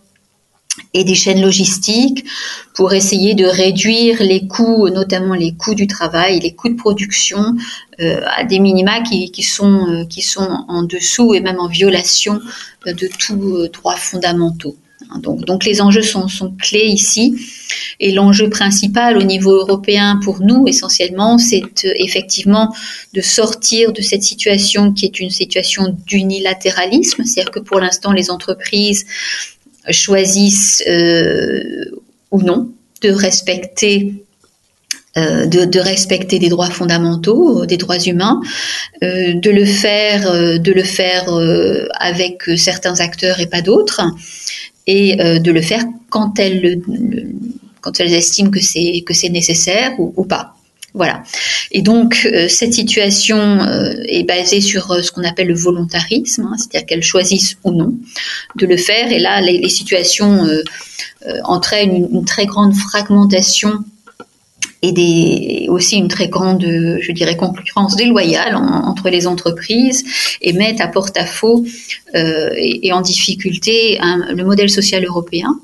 et 0.93 1.03
des 1.03 1.15
chaînes 1.15 1.41
logistiques 1.41 2.25
pour 2.73 2.93
essayer 2.93 3.33
de 3.33 3.45
réduire 3.45 4.21
les 4.21 4.47
coûts, 4.47 4.89
notamment 4.89 5.35
les 5.35 5.53
coûts 5.53 5.75
du 5.75 5.88
travail, 5.88 6.39
les 6.39 6.53
coûts 6.53 6.69
de 6.69 6.75
production 6.75 7.55
euh, 7.99 8.21
à 8.35 8.43
des 8.43 8.59
minima 8.59 9.01
qui, 9.01 9.43
sont, 9.43 9.88
euh, 9.88 10.05
qui 10.05 10.21
sont 10.21 10.65
en 10.67 10.83
dessous 10.83 11.33
et 11.33 11.39
même 11.39 11.59
en 11.59 11.67
violation 11.67 12.39
de 12.85 13.09
tous 13.19 13.57
euh, 13.57 13.69
droits 13.69 13.95
fondamentaux. 13.95 14.75
Donc, 15.19 15.45
donc 15.45 15.65
les 15.65 15.81
enjeux 15.81 16.03
sont, 16.03 16.27
sont 16.27 16.51
clés 16.51 16.88
ici. 16.88 17.35
Et 17.99 18.11
l'enjeu 18.11 18.49
principal 18.49 19.17
au 19.17 19.23
niveau 19.23 19.51
européen 19.51 20.19
pour 20.23 20.39
nous, 20.39 20.67
essentiellement, 20.67 21.37
c'est 21.37 21.85
effectivement 21.95 22.73
de 23.13 23.21
sortir 23.21 23.91
de 23.91 24.01
cette 24.01 24.23
situation 24.23 24.94
qui 24.94 25.05
est 25.05 25.19
une 25.19 25.29
situation 25.29 25.95
d'unilatéralisme, 26.07 27.23
c'est-à-dire 27.25 27.51
que 27.51 27.59
pour 27.59 27.79
l'instant, 27.79 28.11
les 28.11 28.31
entreprises 28.31 29.05
choisissent 29.89 30.83
euh, 30.88 31.86
ou 32.31 32.42
non 32.42 32.69
de 33.01 33.12
respecter 33.12 34.14
euh, 35.18 35.45
de, 35.45 35.80
respecter 35.80 36.40
des 36.40 36.47
droits 36.47 36.69
fondamentaux, 36.69 37.66
des 37.66 37.76
droits 37.76 38.00
humains, 38.00 38.40
euh, 39.04 39.33
de 39.33 39.50
le 39.50 39.66
faire, 39.66 40.31
de 40.31 40.71
le 40.71 40.83
faire 40.83 41.26
avec 42.00 42.44
certains 42.56 42.97
acteurs 43.02 43.42
et 43.42 43.47
pas 43.47 43.61
d'autres, 43.61 44.02
et 44.88 45.18
de 45.18 45.52
le 45.52 45.61
faire 45.61 45.83
quand 46.09 46.40
elles, 46.40 46.81
quand 47.81 48.00
elles 48.00 48.14
estiment 48.14 48.52
que 48.52 48.61
c'est 48.61 49.04
que 49.06 49.14
c'est 49.14 49.30
nécessaire 49.30 49.92
ou 50.00 50.23
pas. 50.23 50.56
Voilà. 50.94 51.24
Et 51.71 51.81
donc 51.81 52.28
euh, 52.31 52.48
cette 52.50 52.74
situation 52.74 53.38
euh, 53.38 53.94
est 54.07 54.24
basée 54.24 54.60
sur 54.60 54.92
euh, 54.92 55.02
ce 55.02 55.12
qu'on 55.12 55.24
appelle 55.24 55.48
le 55.48 55.56
volontarisme, 55.56 56.50
hein, 56.52 56.57
c'est-à-dire 56.57 56.86
qu'elles 56.86 57.04
choisissent 57.04 57.57
ou 57.64 57.71
non 57.71 57.94
de 58.56 58.66
le 58.66 58.76
faire. 58.76 59.12
Et 59.12 59.19
là, 59.19 59.40
les, 59.42 59.69
situations 59.69 60.45
entraînent 61.45 62.10
une, 62.12 62.26
très 62.26 62.45
grande 62.45 62.76
fragmentation 62.76 63.71
et 64.81 65.68
aussi 65.69 65.95
une 65.95 66.07
très 66.07 66.28
grande, 66.28 66.64
je 66.64 67.12
dirais, 67.12 67.38
concurrence 67.38 67.95
déloyale 67.95 68.56
entre 68.56 69.10
les 69.10 69.28
entreprises 69.28 70.04
et 70.42 70.54
mettent 70.54 70.81
à 70.81 70.88
porte-à-faux 70.88 71.66
et, 72.14 72.92
en 72.92 73.02
difficulté 73.02 74.00
le 74.02 74.44
modèle 74.44 74.69
social 74.69 75.06
européen 75.06 75.60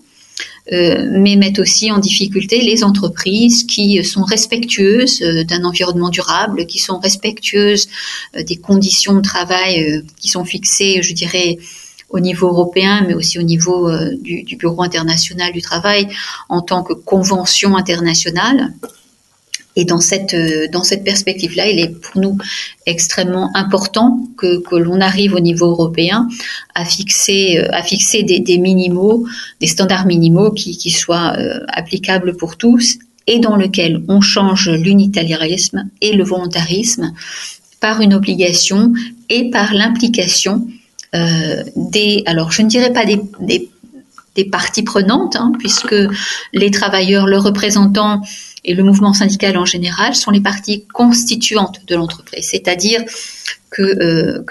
mais 0.71 1.35
mettent 1.35 1.59
aussi 1.59 1.91
en 1.91 1.99
difficulté 1.99 2.61
les 2.61 2.83
entreprises 2.83 3.63
qui 3.63 4.03
sont 4.03 4.23
respectueuses 4.23 5.21
euh, 5.21 5.43
d'un 5.43 5.63
environnement 5.63 6.09
durable, 6.09 6.65
qui 6.65 6.79
sont 6.79 6.99
respectueuses 6.99 7.87
euh, 8.35 8.43
des 8.43 8.57
conditions 8.57 9.13
de 9.13 9.21
travail 9.21 10.03
qui 10.19 10.27
sont 10.27 10.45
fixées, 10.45 11.01
je 11.01 11.13
dirais, 11.13 11.57
au 12.09 12.19
niveau 12.19 12.47
européen, 12.47 13.03
mais 13.07 13.13
aussi 13.13 13.37
au 13.37 13.43
niveau 13.43 13.91
du, 14.21 14.55
Bureau 14.57 14.81
international 14.81 15.51
du 15.51 15.61
travail 15.61 16.07
en 16.47 16.61
tant 16.61 16.81
que 16.81 16.93
convention 16.93 17.75
internationale. 17.75 18.73
Et 19.77 19.85
dans 19.85 20.01
cette, 20.01 20.33
euh, 20.33 20.67
dans 20.71 20.83
cette 20.83 21.03
perspective-là, 21.03 21.69
il 21.69 21.79
est 21.79 21.89
pour 21.89 22.19
nous 22.19 22.37
extrêmement 22.87 23.55
important 23.55 24.27
que, 24.35 24.59
que 24.61 24.75
l'on 24.75 24.99
arrive 24.99 25.35
au 25.35 25.39
niveau 25.39 25.67
européen 25.67 26.27
à 26.73 26.83
fixer, 26.83 27.59
euh, 27.59 27.69
à 27.71 27.83
fixer 27.83 28.23
des, 28.23 28.39
des 28.39 28.57
minimaux, 28.57 29.27
des 29.61 29.67
standards 29.67 30.07
minimaux 30.07 30.51
qui, 30.51 30.75
qui 30.77 30.89
soient 30.89 31.35
euh, 31.37 31.59
applicables 31.67 32.35
pour 32.35 32.57
tous 32.57 32.97
et 33.27 33.37
dans 33.37 33.55
lequel 33.55 34.03
on 34.07 34.19
change 34.19 34.67
l'unitarisme 34.67 35.87
et 36.01 36.13
le 36.13 36.23
volontarisme 36.23 37.13
par 37.79 38.01
une 38.01 38.15
obligation 38.15 38.93
et 39.29 39.51
par 39.51 39.73
l'implication 39.73 40.67
des, 41.75 42.21
alors 42.27 42.51
je 42.51 42.61
ne 42.61 42.67
dirais 42.67 42.93
pas 42.93 43.05
des, 43.05 43.19
des, 44.35 44.45
parties 44.45 44.83
prenantes, 44.83 45.35
hein, 45.35 45.51
puisque 45.57 45.95
les 46.53 46.69
travailleurs, 46.69 47.25
leurs 47.25 47.43
représentants 47.43 48.21
et 48.67 48.73
le 48.73 48.83
mouvement 48.83 49.13
syndical 49.13 49.57
en 49.57 49.65
général 49.65 50.13
sont 50.13 50.29
les 50.29 50.41
parties 50.41 50.83
constituantes 50.93 51.79
de 51.87 51.95
l'entreprise, 51.95 52.49
c'est-à-dire 52.51 53.01
que, 53.69 53.81
euh, 53.81 54.43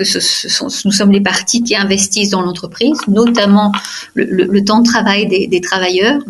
nous 0.84 0.92
sommes 0.92 1.12
les 1.12 1.20
parties 1.20 1.62
qui 1.62 1.76
investissent 1.76 2.30
dans 2.30 2.42
l'entreprise, 2.42 2.98
notamment 3.08 3.72
le, 4.14 4.64
temps 4.64 4.80
de 4.80 4.88
travail 4.88 5.26
des, 5.26 5.60
travailleurs. 5.60 6.20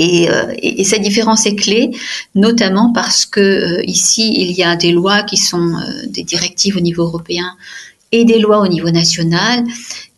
Euh, 0.00 0.52
et, 0.58 0.80
et, 0.80 0.84
cette 0.84 1.02
différence 1.02 1.46
est 1.46 1.56
clé, 1.56 1.90
notamment 2.34 2.92
parce 2.92 3.26
que 3.26 3.40
euh, 3.40 3.82
ici 3.84 4.34
il 4.36 4.52
y 4.52 4.62
a 4.62 4.76
des 4.76 4.92
lois 4.92 5.22
qui 5.22 5.36
sont 5.36 5.74
des 6.08 6.22
directives 6.22 6.76
au 6.76 6.80
niveau 6.80 7.02
européen 7.02 7.54
et 8.12 8.24
des 8.24 8.38
lois 8.38 8.60
au 8.60 8.68
niveau 8.68 8.90
national 8.90 9.64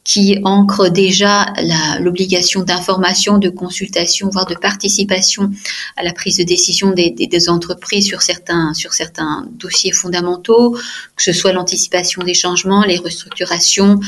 qui 0.07 0.39
ancre 0.45 0.89
déjà 0.89 1.53
l'obligation 2.01 2.63
d'information, 2.63 3.39
de 3.39 3.49
consultation, 3.49 4.31
voire 4.31 4.47
de 4.47 4.55
participation 4.55 5.51
à 5.97 6.05
la 6.05 6.13
prise 6.13 6.37
de 6.37 6.45
décision 6.45 6.93
des, 6.93 7.11
des, 7.11 7.49
entreprises 7.49 8.07
sur 8.07 8.23
certains, 8.23 8.73
sur 8.73 8.93
certains 8.93 9.49
dossiers 9.59 9.91
fondamentaux, 9.91 10.79
que 11.17 11.23
ce 11.25 11.33
soit 11.33 11.53
l'anticipation 11.53 12.23
des 12.23 12.35
changements, 12.35 12.85
les 12.85 12.99
restructurations, 12.99 13.99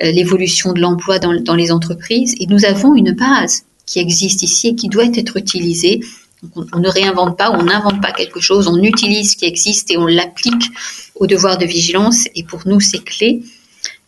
euh, 0.00 0.12
l'évolution 0.12 0.72
de 0.72 0.80
l'emploi 0.80 1.18
dans, 1.18 1.34
dans 1.40 1.56
les 1.56 1.72
entreprises. 1.72 2.36
Et 2.38 2.46
nous 2.46 2.64
avons 2.64 2.94
une 2.94 3.10
base 3.10 3.64
qui 3.84 3.98
existe 3.98 4.44
ici 4.44 4.68
et 4.68 4.74
qui 4.76 4.88
doit 4.88 5.06
être 5.06 5.36
utilisée 5.36 6.00
on, 6.54 6.64
on, 6.72 6.78
ne 6.78 6.88
réinvente 6.88 7.36
pas, 7.36 7.50
on 7.50 7.64
n'invente 7.64 8.00
pas 8.00 8.12
quelque 8.12 8.38
chose, 8.38 8.68
on 8.68 8.80
utilise 8.80 9.32
ce 9.32 9.36
qui 9.36 9.44
existe 9.44 9.90
et 9.90 9.96
on 9.96 10.06
l'applique 10.06 10.70
au 11.16 11.26
devoir 11.26 11.58
de 11.58 11.66
vigilance. 11.66 12.26
Et 12.36 12.44
pour 12.44 12.60
nous, 12.64 12.78
c'est 12.78 13.02
clé 13.02 13.42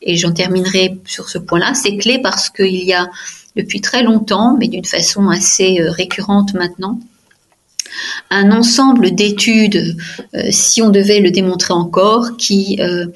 et 0.03 0.17
j'en 0.17 0.33
terminerai 0.33 0.99
sur 1.07 1.29
ce 1.29 1.39
point-là, 1.39 1.75
c'est 1.75 1.97
clé 1.97 2.21
parce 2.23 2.51
qu'il 2.51 2.85
y 2.85 2.93
a 2.93 3.11
depuis 3.57 3.81
très 3.81 4.03
longtemps, 4.03 4.57
mais 4.59 4.69
d'une 4.69 4.85
façon 4.85 5.29
assez 5.29 5.81
euh, 5.81 5.91
récurrente 5.91 6.55
maintenant, 6.55 7.01
un 8.31 8.53
ensemble 8.53 9.15
d'études, 9.15 9.97
euh, 10.35 10.43
si 10.51 10.81
on 10.81 10.91
devait 10.91 11.21
le 11.21 11.33
démontrer 11.33 11.75
encore, 11.75 12.37
qui, 12.37 12.79
euh, 12.81 13.07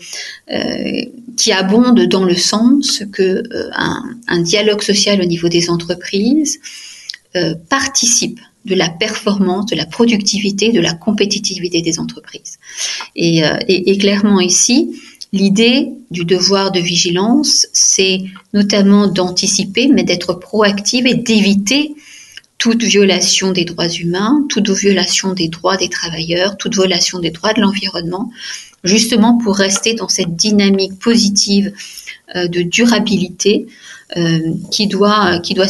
qui 1.37 1.53
abondent 1.53 2.07
dans 2.09 2.25
le 2.25 2.35
sens 2.35 3.03
que 3.13 3.43
un, 3.77 4.41
dialogue 4.41 4.83
social 4.83 5.21
au 5.21 5.25
niveau 5.25 5.49
des 5.49 5.71
entreprises 5.71 6.61
participe 7.69 8.39
de 8.65 8.75
la 8.77 8.89
performance, 8.89 9.67
de 9.67 9.77
la 9.77 9.87
productivité, 9.87 10.71
de 10.71 10.81
la 10.81 10.95
compétitivité 10.95 11.83
des 11.83 11.99
entreprises. 11.99 12.59
Et, 13.17 13.43
et 13.69 13.99
clairement 13.99 14.41
ici, 14.41 14.95
L'idée 15.35 15.89
du 16.13 16.25
devoir 16.25 16.71
de 16.71 16.79
vigilance, 16.79 17.67
c'est 17.73 18.21
notamment 18.53 19.09
d'anticiper, 19.09 19.89
mais 19.89 20.05
d'être 20.05 20.35
proactive 20.35 21.09
et 21.09 21.17
d'éviter 21.17 21.97
toute 22.57 22.85
violation 22.85 23.51
des 23.51 23.65
droits 23.65 23.89
humains, 23.89 24.47
toute 24.49 24.71
violation 24.71 25.33
des 25.33 25.49
droits 25.49 25.77
des 25.77 25.89
travailleurs, 25.89 26.57
toute 26.57 26.75
violation 26.75 27.19
des 27.19 27.33
droits 27.33 27.53
de 27.53 27.63
l'environnement, 27.63 28.31
justement 28.85 29.37
pour 29.37 29.57
rester 29.57 29.95
dans 29.95 30.07
cette 30.09 30.37
dynamique 30.37 31.01
positive 31.01 31.73
euh, 32.37 32.47
de 32.47 32.63
durabilité 32.63 33.67
euh, 34.17 34.21
euh, 34.21 34.53
qui 34.71 34.87
doit 34.87 35.69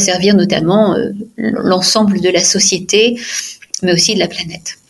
servir 0.00 0.34
notamment 0.34 0.96
l'ensemble 1.36 2.20
de 2.20 2.28
la 2.28 2.42
société, 2.42 3.20
mais 3.84 3.92
aussi 3.92 4.14
de 4.14 4.18
la 4.18 4.26
planète. 4.26 4.81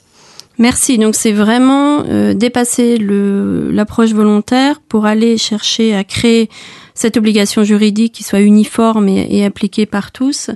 Merci. 0.63 0.97
Donc 0.97 1.17
c'est 1.17 1.33
vraiment 1.33 2.05
euh, 2.07 2.35
dépasser 2.35 2.97
l'approche 2.97 4.13
volontaire 4.13 4.81
pour 4.89 5.07
aller 5.07 5.37
chercher 5.37 5.93
à 5.93 6.05
créer 6.05 6.49
cette 6.95 7.17
obligation 7.17 7.65
juridique 7.65 8.13
qui 8.13 8.23
soit 8.23 8.43
uniforme 8.43 9.09
et, 9.09 9.45
appliquée 9.45 9.87
par 9.87 10.13
tous. 10.13 10.53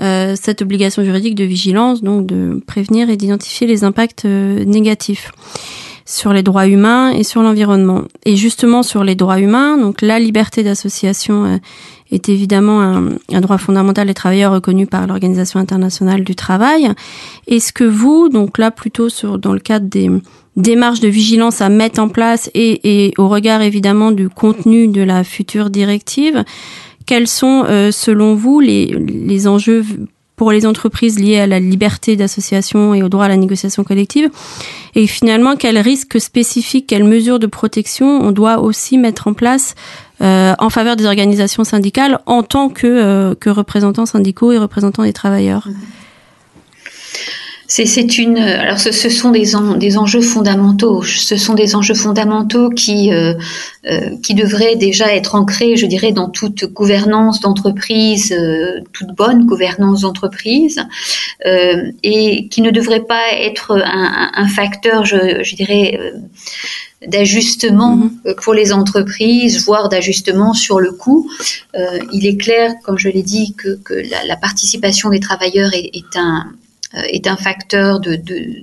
Euh, 0.00 0.34
cette 0.34 0.62
obligation 0.62 1.04
juridique 1.04 1.34
de 1.34 1.44
vigilance, 1.44 2.02
donc 2.02 2.24
de 2.24 2.62
prévenir 2.66 3.10
et 3.10 3.18
d'identifier 3.18 3.66
les 3.66 3.84
impacts 3.84 4.24
euh, 4.24 4.64
négatifs 4.64 5.30
sur 6.06 6.32
les 6.32 6.42
droits 6.42 6.66
humains 6.66 7.10
et 7.10 7.22
sur 7.22 7.42
l'environnement. 7.42 8.04
Et 8.24 8.36
justement 8.36 8.82
sur 8.82 9.04
les 9.04 9.14
droits 9.14 9.40
humains, 9.40 9.76
donc 9.76 10.00
la 10.00 10.18
liberté 10.18 10.62
d'association 10.62 11.60
est 12.10 12.28
évidemment 12.28 12.80
un, 12.80 13.40
droit 13.40 13.58
fondamental 13.58 14.06
des 14.06 14.14
travailleurs 14.14 14.52
reconnu 14.52 14.86
par 14.86 15.06
l'Organisation 15.06 15.60
internationale 15.60 16.24
du 16.24 16.34
travail. 16.34 16.90
Est-ce 17.46 17.72
que 17.72 17.84
vous, 17.84 18.28
donc 18.28 18.58
là 18.58 18.70
plutôt 18.70 19.08
sur 19.08 19.38
dans 19.38 19.52
le 19.52 19.60
cadre 19.60 19.86
des 19.86 20.10
démarches 20.56 21.00
de 21.00 21.08
vigilance 21.08 21.60
à 21.60 21.68
mettre 21.68 22.00
en 22.00 22.08
place 22.08 22.50
et, 22.54 23.06
et 23.06 23.14
au 23.18 23.28
regard 23.28 23.62
évidemment 23.62 24.10
du 24.10 24.28
contenu 24.28 24.88
de 24.88 25.02
la 25.02 25.24
future 25.24 25.70
directive, 25.70 26.44
quels 27.06 27.28
sont 27.28 27.64
euh, 27.66 27.90
selon 27.90 28.34
vous 28.34 28.60
les, 28.60 28.86
les 28.86 29.48
enjeux 29.48 29.84
pour 30.36 30.52
les 30.52 30.64
entreprises 30.64 31.18
liées 31.18 31.38
à 31.38 31.46
la 31.46 31.60
liberté 31.60 32.16
d'association 32.16 32.94
et 32.94 33.02
au 33.02 33.08
droit 33.08 33.26
à 33.26 33.28
la 33.28 33.36
négociation 33.36 33.84
collective? 33.84 34.30
Et 34.94 35.06
finalement, 35.06 35.56
quels 35.56 35.78
risques 35.78 36.20
spécifiques, 36.20 36.86
quelles 36.86 37.04
mesures 37.04 37.38
de 37.38 37.46
protection 37.46 38.20
on 38.22 38.32
doit 38.32 38.60
aussi 38.60 38.96
mettre 38.96 39.28
en 39.28 39.34
place 39.34 39.74
en 40.20 40.70
faveur 40.70 40.96
des 40.96 41.06
organisations 41.06 41.64
syndicales 41.64 42.18
en 42.26 42.42
tant 42.42 42.68
que, 42.68 42.86
euh, 42.86 43.34
que 43.34 43.50
représentants 43.50 44.06
syndicaux 44.06 44.52
et 44.52 44.58
représentants 44.58 45.04
des 45.04 45.12
travailleurs 45.12 45.66
c'est 47.72 48.18
une. 48.18 48.36
Alors, 48.36 48.80
ce, 48.80 48.90
sont 48.90 49.30
des, 49.30 49.52
des 49.76 49.96
enjeux 49.96 50.20
fondamentaux. 50.22 51.04
Ce 51.04 51.36
sont 51.36 51.54
des 51.54 51.76
enjeux 51.76 51.94
fondamentaux 51.94 52.68
qui 52.68 53.12
euh, 53.12 53.34
euh, 53.88 54.16
qui 54.24 54.34
devraient 54.34 54.74
déjà 54.74 55.14
être 55.14 55.36
ancrés, 55.36 55.76
je 55.76 55.86
dirais, 55.86 56.10
dans 56.10 56.28
toute 56.28 56.64
gouvernance 56.64 57.40
d'entreprise, 57.40 58.32
euh, 58.32 58.80
toute 58.92 59.14
bonne 59.14 59.46
gouvernance 59.46 60.00
d'entreprise, 60.00 60.84
et 61.44 62.48
qui 62.48 62.60
ne 62.60 62.72
devraient 62.72 63.04
pas 63.04 63.32
être 63.34 63.80
un, 63.80 64.32
un 64.34 64.48
facteur, 64.48 65.04
je, 65.04 65.44
je 65.44 65.54
dirais 65.54 65.96
d'ajustement 67.06 67.96
mm-hmm. 67.96 68.34
pour 68.42 68.52
les 68.52 68.72
entreprises, 68.72 69.64
voire 69.64 69.88
d'ajustement 69.88 70.54
sur 70.54 70.80
le 70.80 70.90
coût. 70.90 71.30
Euh, 71.76 71.98
il 72.12 72.26
est 72.26 72.36
clair, 72.36 72.74
comme 72.82 72.98
je 72.98 73.08
l'ai 73.08 73.22
dit, 73.22 73.54
que, 73.54 73.76
que 73.76 73.94
la, 73.94 74.24
la, 74.26 74.36
participation 74.36 75.08
des 75.08 75.20
travailleurs 75.20 75.72
est, 75.72 75.90
est 75.94 76.16
un, 76.16 76.46
euh, 76.48 76.69
est 76.94 77.26
un 77.26 77.36
facteur 77.36 78.00
de, 78.00 78.16
de, 78.16 78.62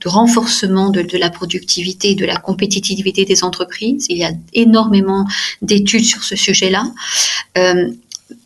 de 0.00 0.08
renforcement 0.08 0.90
de, 0.90 1.02
de, 1.02 1.18
la 1.18 1.30
productivité 1.30 2.14
de 2.14 2.26
la 2.26 2.36
compétitivité 2.36 3.24
des 3.24 3.42
entreprises. 3.42 4.06
Il 4.08 4.18
y 4.18 4.24
a 4.24 4.32
énormément 4.52 5.26
d'études 5.62 6.04
sur 6.04 6.22
ce 6.22 6.36
sujet-là. 6.36 6.84
Euh, 7.58 7.90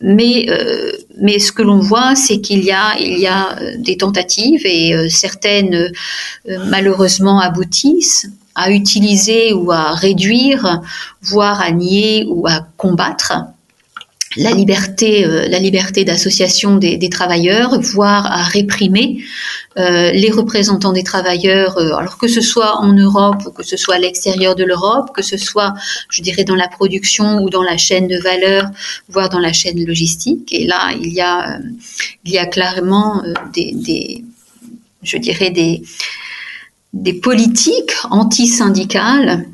mais, 0.01 0.47
euh, 0.49 0.91
mais 1.19 1.39
ce 1.39 1.51
que 1.51 1.61
l'on 1.61 1.79
voit, 1.79 2.15
c'est 2.15 2.41
qu'il 2.41 2.63
y 2.63 2.71
a, 2.71 2.97
il 2.99 3.17
y 3.17 3.27
a 3.27 3.57
euh, 3.59 3.75
des 3.77 3.97
tentatives 3.97 4.65
et 4.65 4.93
euh, 4.93 5.09
certaines 5.09 5.91
malheureusement 6.67 7.39
aboutissent 7.39 8.29
à 8.55 8.71
utiliser 8.71 9.53
ou 9.53 9.71
à 9.71 9.93
réduire, 9.93 10.81
voire 11.21 11.61
à 11.61 11.71
nier 11.71 12.25
ou 12.29 12.47
à 12.47 12.67
combattre 12.77 13.33
la 14.37 14.51
liberté, 14.51 15.25
euh, 15.25 15.47
la 15.47 15.59
liberté 15.59 16.05
d'association 16.05 16.75
des, 16.77 17.09
travailleurs, 17.09 17.79
voire 17.79 18.25
à 18.27 18.43
réprimer 18.43 19.23
euh, 19.77 20.11
les 20.11 20.29
représentants 20.29 20.93
des 20.93 21.03
travailleurs, 21.03 21.77
euh, 21.77 21.95
alors 21.95 22.17
que 22.17 22.27
ce 22.27 22.41
soit 22.41 22.77
en 22.77 22.93
Europe 22.93 23.41
ou 23.47 23.51
que 23.51 23.63
ce 23.63 23.75
soit 23.75 23.95
à 23.95 23.99
l'extérieur 23.99 24.55
de 24.55 24.63
l'Europe, 24.63 25.09
que 25.15 25.23
ce 25.23 25.37
soit, 25.37 25.73
je 26.09 26.21
dirais, 26.21 26.43
dans 26.43 26.55
la 26.55 26.67
production 26.67 27.41
ou 27.41 27.49
dans 27.49 27.63
la 27.63 27.77
chaîne 27.77 28.07
de 28.07 28.17
valeur, 28.17 28.69
voire 29.09 29.29
dans 29.29 29.39
la 29.39 29.53
chaîne 29.53 29.83
logistique. 29.83 30.53
Et 30.53 30.67
là, 30.67 30.91
il 31.01 31.11
y 31.11 31.21
a, 31.21 31.57
il 32.23 32.31
y 32.31 32.37
a 32.37 32.45
clairement 32.45 33.23
des, 33.53 33.71
des, 33.73 34.23
je 35.01 35.17
dirais, 35.17 35.49
des, 35.49 35.81
des 36.93 37.13
politiques 37.13 37.93
anti-syndicales 38.11 39.45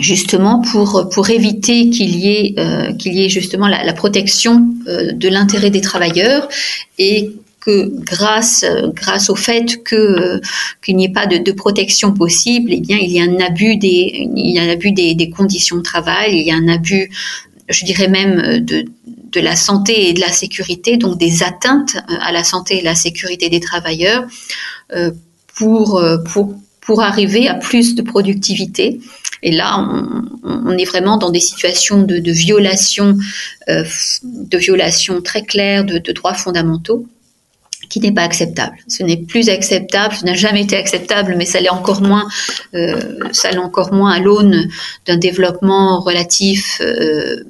justement 0.00 0.60
pour 0.60 1.08
pour 1.10 1.28
éviter 1.30 1.90
qu'il 1.90 2.16
y 2.16 2.28
ait 2.28 2.54
euh, 2.58 2.92
qu'il 2.94 3.14
y 3.14 3.24
ait 3.24 3.28
justement 3.28 3.68
la, 3.68 3.92
protection 3.92 4.74
euh, 4.88 5.12
de 5.12 5.28
l'intérêt 5.28 5.70
des 5.70 5.82
travailleurs 5.82 6.48
et 6.98 7.32
que 7.60 7.92
grâce 8.02 8.64
grâce 8.94 9.28
au 9.28 9.36
fait 9.36 9.82
que 9.84 10.40
qu'il 10.84 10.96
n'y 10.96 11.04
ait 11.04 11.12
pas 11.12 11.26
de, 11.26 11.52
protection 11.52 12.12
possible, 12.12 12.72
eh 12.72 12.80
bien 12.80 12.98
il 13.00 13.12
y 13.12 13.20
a 13.20 13.24
un 13.24 13.38
abus 13.40 13.76
des 13.76 14.28
il 14.34 14.50
y 14.50 14.58
a 14.58 14.62
un 14.62 14.68
abus 14.68 14.92
des, 14.92 15.14
des, 15.14 15.30
conditions 15.30 15.76
de 15.76 15.82
travail, 15.82 16.38
il 16.38 16.46
y 16.46 16.50
a 16.50 16.56
un 16.56 16.68
abus, 16.68 17.10
je 17.68 17.84
dirais 17.84 18.08
même 18.08 18.64
de 18.64 18.84
de 19.06 19.40
la 19.40 19.56
santé 19.56 20.08
et 20.08 20.12
de 20.12 20.20
la 20.20 20.32
sécurité, 20.32 20.96
donc 20.96 21.18
des 21.18 21.42
atteintes 21.42 21.96
à 22.20 22.32
la 22.32 22.44
santé 22.44 22.78
et 22.78 22.82
la 22.82 22.94
sécurité 22.94 23.48
des 23.48 23.60
travailleurs 23.60 24.26
euh, 24.94 25.10
pour 25.54 26.02
pour 26.32 26.54
pour 26.80 27.02
arriver 27.02 27.46
à 27.46 27.54
plus 27.54 27.94
de 27.94 28.02
productivité. 28.02 29.00
Et 29.42 29.50
là, 29.50 29.88
on, 30.44 30.76
est 30.78 30.84
vraiment 30.84 31.16
dans 31.16 31.30
des 31.30 31.40
situations 31.40 32.02
de, 32.02 32.18
de 32.18 32.32
violation, 32.32 33.18
euh, 33.68 33.84
de 34.22 35.20
très 35.20 35.42
claire 35.42 35.84
de, 35.84 35.98
de 35.98 36.12
droits 36.12 36.34
fondamentaux 36.34 37.06
qui 37.92 38.00
n'est 38.00 38.12
pas 38.12 38.22
acceptable. 38.22 38.76
Ce 38.88 39.02
n'est 39.02 39.18
plus 39.18 39.50
acceptable, 39.50 40.14
ce 40.14 40.24
n'a 40.24 40.32
jamais 40.32 40.62
été 40.62 40.76
acceptable, 40.76 41.34
mais 41.36 41.44
ça 41.44 41.60
l'est 41.60 41.68
encore 41.68 42.00
moins, 42.00 42.26
euh, 42.74 43.18
ça 43.32 43.50
l'est 43.50 43.58
encore 43.58 43.92
moins 43.92 44.12
à 44.12 44.18
l'aune 44.18 44.68
d'un 45.06 45.18
développement 45.18 46.00
relatif 46.00 46.80
euh, 46.80 47.44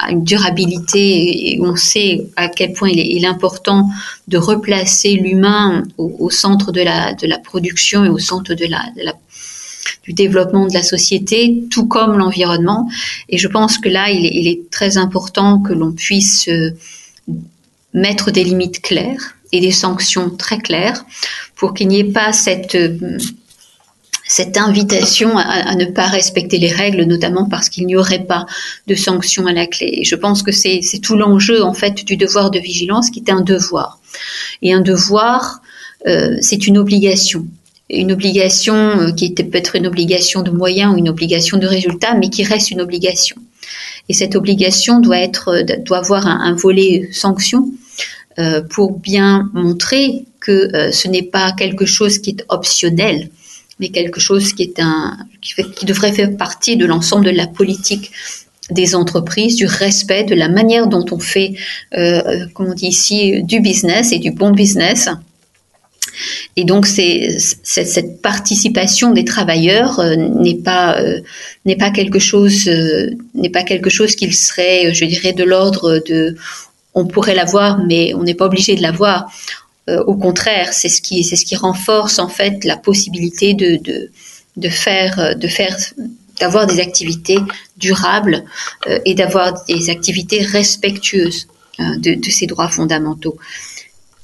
à 0.00 0.10
une 0.10 0.24
durabilité 0.24 1.52
et 1.52 1.60
on 1.60 1.76
sait 1.76 2.26
à 2.34 2.48
quel 2.48 2.72
point 2.72 2.88
il 2.88 3.24
est, 3.24 3.26
important 3.26 3.88
de 4.26 4.36
replacer 4.36 5.12
l'humain 5.12 5.84
au, 5.96 6.28
centre 6.30 6.72
de 6.72 6.80
la, 6.80 7.14
de 7.14 7.28
la 7.28 7.38
production 7.38 8.04
et 8.04 8.08
au 8.08 8.18
centre 8.18 8.54
de 8.54 8.66
la, 8.66 8.82
du 10.04 10.12
développement 10.12 10.66
de 10.66 10.74
la 10.74 10.82
société, 10.82 11.64
tout 11.70 11.86
comme 11.86 12.16
l'environnement. 12.18 12.88
Et 13.28 13.38
je 13.38 13.48
pense 13.48 13.78
que 13.78 13.88
là, 13.88 14.10
il 14.10 14.48
est, 14.48 14.70
très 14.70 14.96
important 14.96 15.60
que 15.60 15.72
l'on 15.72 15.92
puisse 15.92 16.48
euh, 16.48 16.70
mettre 17.92 18.30
des 18.30 18.44
limites 18.44 18.80
claires 18.80 19.36
et 19.52 19.60
des 19.60 19.72
sanctions 19.72 20.30
très 20.30 20.58
claires 20.58 21.04
pour 21.56 21.74
qu'il 21.74 21.88
n'y 21.88 22.00
ait 22.00 22.12
pas 22.12 22.32
cette 22.32 22.76
cette 24.32 24.56
invitation 24.56 25.36
à, 25.36 25.74
ne 25.74 25.84
pas 25.84 26.06
respecter 26.06 26.56
les 26.56 26.72
règles, 26.72 27.02
notamment 27.04 27.48
parce 27.48 27.68
qu'il 27.68 27.86
n'y 27.86 27.96
aurait 27.96 28.24
pas 28.24 28.46
de 28.86 28.94
sanctions 28.94 29.46
à 29.46 29.52
la 29.52 29.66
clé. 29.66 29.90
Et 29.92 30.04
je 30.04 30.14
pense 30.14 30.42
que 30.42 30.52
c'est 30.52 30.80
tout 31.02 31.16
l'enjeu 31.16 31.62
en 31.62 31.74
fait 31.74 32.04
du 32.04 32.16
devoir 32.16 32.50
de 32.50 32.58
vigilance, 32.58 33.10
qui 33.10 33.20
est 33.20 33.30
un 33.30 33.42
devoir. 33.42 33.98
Et 34.62 34.72
un 34.72 34.80
devoir, 34.80 35.60
euh, 36.06 36.36
c'est 36.40 36.66
une 36.66 36.78
obligation. 36.78 37.46
Une 37.90 38.12
obligation 38.12 38.74
euh, 38.74 39.12
qui 39.12 39.32
peut 39.32 39.58
être 39.58 39.76
une 39.76 39.86
obligation 39.86 40.42
de 40.42 40.50
moyens 40.50 40.94
ou 40.94 40.98
une 40.98 41.08
obligation 41.08 41.58
de 41.58 41.66
résultat, 41.66 42.14
mais 42.14 42.30
qui 42.30 42.44
reste 42.44 42.70
une 42.70 42.80
obligation. 42.80 43.36
Et 44.08 44.14
cette 44.14 44.34
obligation 44.34 45.00
doit 45.00 45.18
être, 45.18 45.64
doit 45.84 45.98
avoir 45.98 46.26
un 46.26 46.54
volet 46.54 47.08
sanction 47.12 47.70
euh, 48.38 48.62
pour 48.62 48.98
bien 48.98 49.50
montrer 49.52 50.24
que 50.40 50.74
euh, 50.74 50.90
ce 50.90 51.06
n'est 51.06 51.22
pas 51.22 51.52
quelque 51.52 51.84
chose 51.84 52.18
qui 52.18 52.30
est 52.30 52.44
optionnel, 52.48 53.28
mais 53.78 53.90
quelque 53.90 54.20
chose 54.20 54.54
qui 54.54 54.62
est 54.62 54.80
un 54.80 55.18
qui, 55.40 55.84
devrait 55.84 56.12
faire 56.12 56.34
partie 56.36 56.76
de 56.76 56.86
l'ensemble 56.86 57.26
de 57.26 57.30
la 57.30 57.46
politique 57.46 58.10
des 58.70 58.94
entreprises, 58.94 59.56
du 59.56 59.66
respect 59.66 60.24
de 60.24 60.34
la 60.34 60.48
manière 60.48 60.86
dont 60.86 61.04
on 61.10 61.18
fait, 61.18 61.54
euh, 61.96 62.46
comme 62.54 62.68
on 62.70 62.74
dit 62.74 62.86
ici, 62.86 63.42
du 63.42 63.60
business 63.60 64.12
et 64.12 64.18
du 64.18 64.30
bon 64.30 64.50
business. 64.50 65.10
Et 66.56 66.64
donc, 66.64 66.86
cette 66.86 68.22
participation 68.22 69.12
des 69.12 69.24
travailleurs 69.24 70.00
euh, 70.00 70.16
n'est 70.16 70.56
pas 70.62 71.02
n'est 71.64 71.76
pas 71.76 71.90
quelque 71.90 72.18
chose 72.18 72.68
n'est 73.34 73.50
pas 73.50 73.62
quelque 73.62 73.90
chose 73.90 74.14
qu'il 74.14 74.34
serait, 74.34 74.94
je 74.94 75.04
dirais, 75.04 75.32
de 75.32 75.44
l'ordre 75.44 76.02
de 76.06 76.36
on 76.94 77.06
pourrait 77.06 77.34
l'avoir, 77.34 77.78
mais 77.84 78.14
on 78.14 78.22
n'est 78.22 78.34
pas 78.34 78.46
obligé 78.46 78.74
de 78.74 78.82
l'avoir. 78.82 79.32
Euh, 79.88 80.02
au 80.04 80.14
contraire, 80.14 80.72
c'est 80.72 80.88
ce 80.88 81.02
qui 81.02 81.24
c'est 81.24 81.36
ce 81.36 81.44
qui 81.44 81.56
renforce 81.56 82.18
en 82.18 82.28
fait 82.28 82.64
la 82.64 82.76
possibilité 82.76 83.54
de 83.54 83.76
de, 83.76 84.10
de 84.56 84.68
faire 84.68 85.36
de 85.36 85.48
faire 85.48 85.76
d'avoir 86.40 86.66
des 86.66 86.80
activités 86.80 87.38
durables 87.76 88.44
euh, 88.88 88.98
et 89.04 89.14
d'avoir 89.14 89.64
des 89.64 89.90
activités 89.90 90.42
respectueuses 90.42 91.46
euh, 91.80 91.96
de, 91.98 92.14
de, 92.14 92.30
ces 92.30 92.46
droits 92.46 92.68
fondamentaux. 92.68 93.36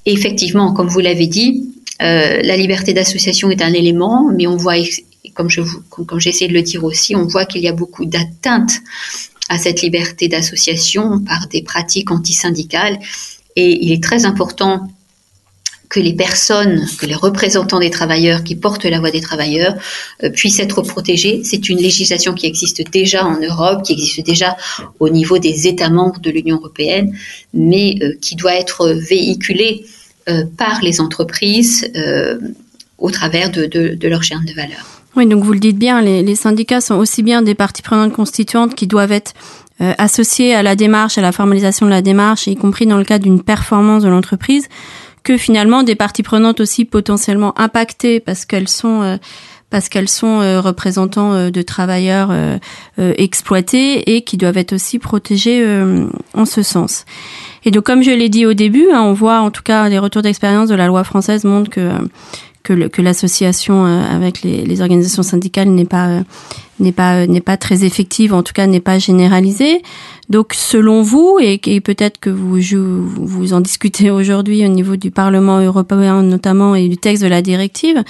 Et 0.07 0.13
effectivement, 0.13 0.73
comme 0.73 0.89
vous 0.89 1.01
l'avez 1.01 1.27
dit, 1.27 1.71
la 2.01 2.57
liberté 2.57 2.93
d'association 2.93 3.51
est 3.51 3.63
un 3.63 3.73
élément, 3.73 4.31
mais 4.35 4.47
on 4.47 4.57
voit, 4.57 4.77
comme 5.35 5.51
je 5.51 5.63
comme 5.91 6.21
j'ai 6.21 6.31
essayé 6.31 6.49
de 6.49 6.55
le 6.55 6.63
dire 6.63 6.85
aussi, 6.85 7.17
on 7.17 7.27
voit 7.27 7.45
qu'il 7.45 7.63
y 7.63 7.69
a 7.69 7.73
beaucoup 7.73 8.05
d'atteintes 8.05 8.81
à 9.49 9.59
cette 9.59 9.83
liberté 9.83 10.29
d'association 10.29 11.21
par 11.21 11.49
des 11.49 11.63
pratiques 11.63 12.11
antisyndicales. 12.11 12.99
Et 13.57 13.85
il 13.85 13.93
est 13.93 14.03
très 14.03 14.25
important 14.25 14.89
que 15.89 16.01
les 16.01 16.13
personnes, 16.13 16.87
que 16.99 17.07
les 17.07 17.15
représentants 17.15 17.79
des 17.79 17.91
travailleurs 17.91 18.45
qui 18.45 18.55
portent 18.57 18.85
la 18.85 19.01
voix 19.01 19.11
des 19.11 19.23
travailleurs 19.23 19.75
euh, 20.23 20.29
puissent 20.29 20.61
être 20.61 20.83
protégés. 20.83 21.41
C'est 21.45 21.69
une 21.71 21.79
législation 21.79 22.35
qui 22.35 22.47
existe 22.47 22.83
déjà 22.91 23.25
en 23.25 23.41
Europe, 23.41 23.83
qui 23.85 23.95
existe 23.95 24.25
déjà 24.25 24.57
au 25.01 25.09
niveau 25.09 25.39
des 25.39 25.67
États 25.67 25.89
membres 25.89 26.21
de 26.21 26.31
l'Union 26.31 26.57
européenne, 26.57 27.17
mais 27.55 27.97
euh, 28.03 28.13
qui 28.21 28.37
doit 28.37 28.55
être 28.55 28.91
véhiculée 28.91 29.87
euh, 29.87 29.98
par 30.57 30.81
les 30.83 31.01
entreprises 31.01 31.91
au 32.99 33.11
travers 33.11 33.51
de, 33.51 33.67
de, 33.67 33.95
de 33.95 34.09
leur 34.09 34.23
chaîne 34.23 34.45
de 34.45 34.53
valeur. 34.53 34.99
Oui, 35.17 35.27
donc 35.27 35.43
vous 35.43 35.53
le 35.53 35.59
dites 35.59 35.79
bien, 35.79 36.01
les, 36.01 36.35
syndicats 36.35 36.81
sont 36.81 36.95
aussi 36.95 37.23
bien 37.23 37.43
des 37.43 37.55
parties 37.55 37.83
prenantes 37.83 38.13
constituantes 38.13 38.75
qui 38.75 38.87
doivent 38.87 39.13
être 39.13 39.33
euh, 39.81 39.93
associées 39.99 40.55
à 40.55 40.63
la 40.63 40.77
démarche, 40.77 41.19
à 41.19 41.23
la 41.23 41.33
formalisation 41.33 41.87
de 41.87 41.91
la 41.91 42.03
démarche, 42.03 42.47
y 42.47 42.57
compris 42.57 42.87
dans 42.87 42.99
le 42.99 43.05
cadre 43.05 43.25
d'une 43.25 43.43
performance 43.43 44.03
de 44.03 44.09
l'entreprise, 44.09 44.69
que 45.25 45.37
finalement 45.37 45.83
des 45.83 45.97
parties 45.97 46.23
prenantes 46.23 46.61
aussi 46.61 46.85
potentiellement 46.85 47.59
impactées 47.59 48.21
parce 48.21 48.45
qu'elles 48.45 48.69
sont 48.69 49.03
euh, 49.03 49.17
parce 49.71 49.89
qu'elles 49.89 50.09
sont 50.09 50.41
euh, 50.41 50.61
représentants 50.61 51.51
de 51.51 51.63
travailleurs 51.63 52.31
exploités 52.97 54.15
et 54.15 54.23
qui 54.23 54.37
doivent 54.37 54.57
être 54.57 54.73
aussi 54.73 54.99
protégés 54.99 55.63
en 56.33 56.45
ce 56.45 56.63
sens. 56.63 57.05
Et 57.69 57.71
donc, 57.71 57.85
comme 57.85 58.03
je 58.03 58.11
l'ai 58.11 58.31
dit 58.31 58.47
au 58.47 58.55
début, 58.55 58.87
hein, 58.95 59.03
on 59.03 59.13
voit 59.13 59.41
en 59.41 59.51
tout 59.51 59.63
cas 59.63 59.91
les 59.91 59.99
retours 59.99 60.23
d'expérience 60.23 60.71
de 60.71 60.75
la 60.75 60.87
loi 60.87 61.05
française 61.05 61.45
montrent 61.45 61.69
que 61.69 63.03
l'association 63.03 63.85
euh, 63.85 64.03
avec 64.11 64.41
les, 64.41 64.81
organisations 64.81 65.23
syndicales 65.23 65.69
n'est 65.69 65.85
pas 65.85 66.09
euh, 66.09 66.23
euh, 66.81 67.27
n'est 67.27 67.41
pas 67.43 67.57
très 67.59 67.85
effective, 67.85 68.33
en 68.33 68.43
tout 68.43 68.55
cas 68.55 68.67
n'est 68.67 68.81
pas 68.81 68.99
généralisée. 68.99 69.83
Donc, 70.31 70.55
selon 70.55 71.03
vous, 71.03 71.37
et, 71.43 71.59
peut-être 71.83 72.19
que 72.19 72.31
vous 72.31 73.53
en 73.53 73.61
discutez 73.61 74.11
aujourd'hui 74.11 74.65
au 74.65 74.69
niveau 74.69 74.97
du 74.97 75.11
Parlement 75.11 75.61
européen 75.61 76.23
notamment 76.23 76.75
et 76.75 76.89
du 76.89 76.97
texte 76.97 77.23
de 77.23 77.29
la 77.29 77.43
directive, 77.43 78.03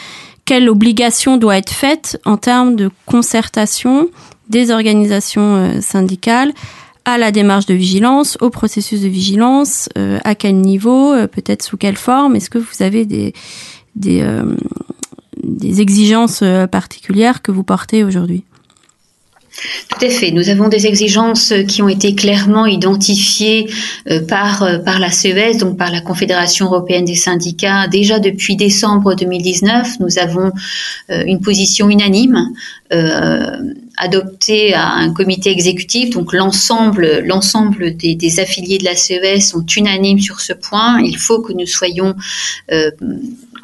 quelle 0.45 0.69
obligation 0.69 1.37
doit 1.37 1.59
être 1.59 1.73
faite 1.73 2.21
en 2.25 2.37
termes 2.37 2.77
de 2.77 2.91
concertation 3.07 4.09
des 4.51 4.71
organisations 4.71 5.81
syndicales 5.81 6.53
à 7.13 7.19
la 7.19 7.33
démarche 7.33 7.67
de 7.67 7.75
vigilance, 7.75 8.37
au 8.41 8.51
processus 8.51 9.01
de 9.03 9.09
vigilance, 9.09 9.89
à 10.25 10.35
quel 10.35 10.57
niveau, 10.57 11.15
peut-être 11.29 11.63
sous 11.63 11.77
quelle 11.77 11.97
forme? 11.97 12.37
Est-ce 12.37 12.51
que 12.51 12.59
vous 12.59 12.83
avez 12.83 13.05
des, 13.05 13.33
des, 13.99 14.23
euh, 14.23 14.43
exigences 15.63 16.41
euh, 16.43 16.67
particulières 16.67 17.43
que 17.43 17.53
vous 17.53 17.65
portez 17.65 18.05
aujourd'hui? 18.05 18.45
Tout 19.89 20.07
à 20.07 20.09
fait. 20.09 20.31
Nous 20.31 20.51
avons 20.51 20.69
des 20.69 20.87
exigences 20.87 21.53
qui 21.67 21.83
ont 21.83 21.89
été 21.89 22.15
clairement 22.15 22.65
identifiées 22.65 23.69
euh, 24.09 24.25
par, 24.25 24.65
par 24.85 25.01
la 25.01 25.11
CES, 25.11 25.59
donc 25.59 25.77
par 25.77 25.91
la 25.91 26.01
Confédération 26.01 26.67
européenne 26.67 27.05
des 27.05 27.17
syndicats. 27.17 27.89
Déjà 27.89 28.21
depuis 28.21 28.55
décembre 28.55 29.15
2019, 29.17 29.99
nous 29.99 30.19
avons 30.21 30.53
une 31.09 31.41
position 31.41 31.91
unanime 31.91 32.51
adoptée 33.99 34.75
à 34.75 34.89
un 34.89 35.13
comité 35.13 35.51
exécutif. 35.51 36.11
Donc 36.11 36.33
l'ensemble, 36.33 37.23
l'ensemble 37.25 37.97
des, 37.97 38.41
affiliés 38.41 38.79
de 38.79 38.85
la 38.85 38.97
CES 38.97 39.51
sont 39.51 39.65
unanimes 39.67 40.21
sur 40.21 40.41
ce 40.41 40.53
point. 40.53 41.01
Il 41.01 41.19
faut 41.19 41.41
que 41.41 41.53
nous 41.53 41.67
soyons 41.67 42.15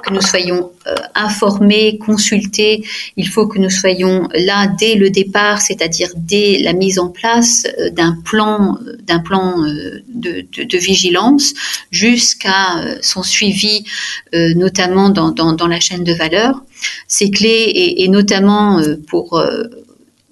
que 0.04 0.12
nous 0.12 0.20
soyons 0.20 0.70
euh, 0.86 0.94
informés, 1.14 1.98
consultés. 1.98 2.84
Il 3.16 3.28
faut 3.28 3.46
que 3.46 3.58
nous 3.58 3.70
soyons 3.70 4.28
là 4.34 4.66
dès 4.78 4.94
le 4.94 5.10
départ, 5.10 5.60
c'est-à-dire 5.60 6.10
dès 6.16 6.58
la 6.58 6.72
mise 6.72 6.98
en 6.98 7.08
place 7.08 7.66
euh, 7.78 7.90
d'un 7.90 8.16
plan, 8.24 8.78
d'un 9.02 9.20
plan 9.20 9.64
euh, 9.64 10.02
de, 10.08 10.78
vigilance 10.78 11.54
jusqu'à 11.90 12.84
son 13.00 13.22
suivi, 13.22 13.84
notamment 14.32 15.08
dans, 15.08 15.30
dans, 15.30 15.52
dans, 15.52 15.68
la 15.68 15.78
chaîne 15.78 16.02
de 16.02 16.12
valeur. 16.12 16.62
C'est 17.06 17.30
clé 17.30 17.48
et, 17.48 18.02
et 18.02 18.08
notamment 18.08 18.82
pour 19.06 19.40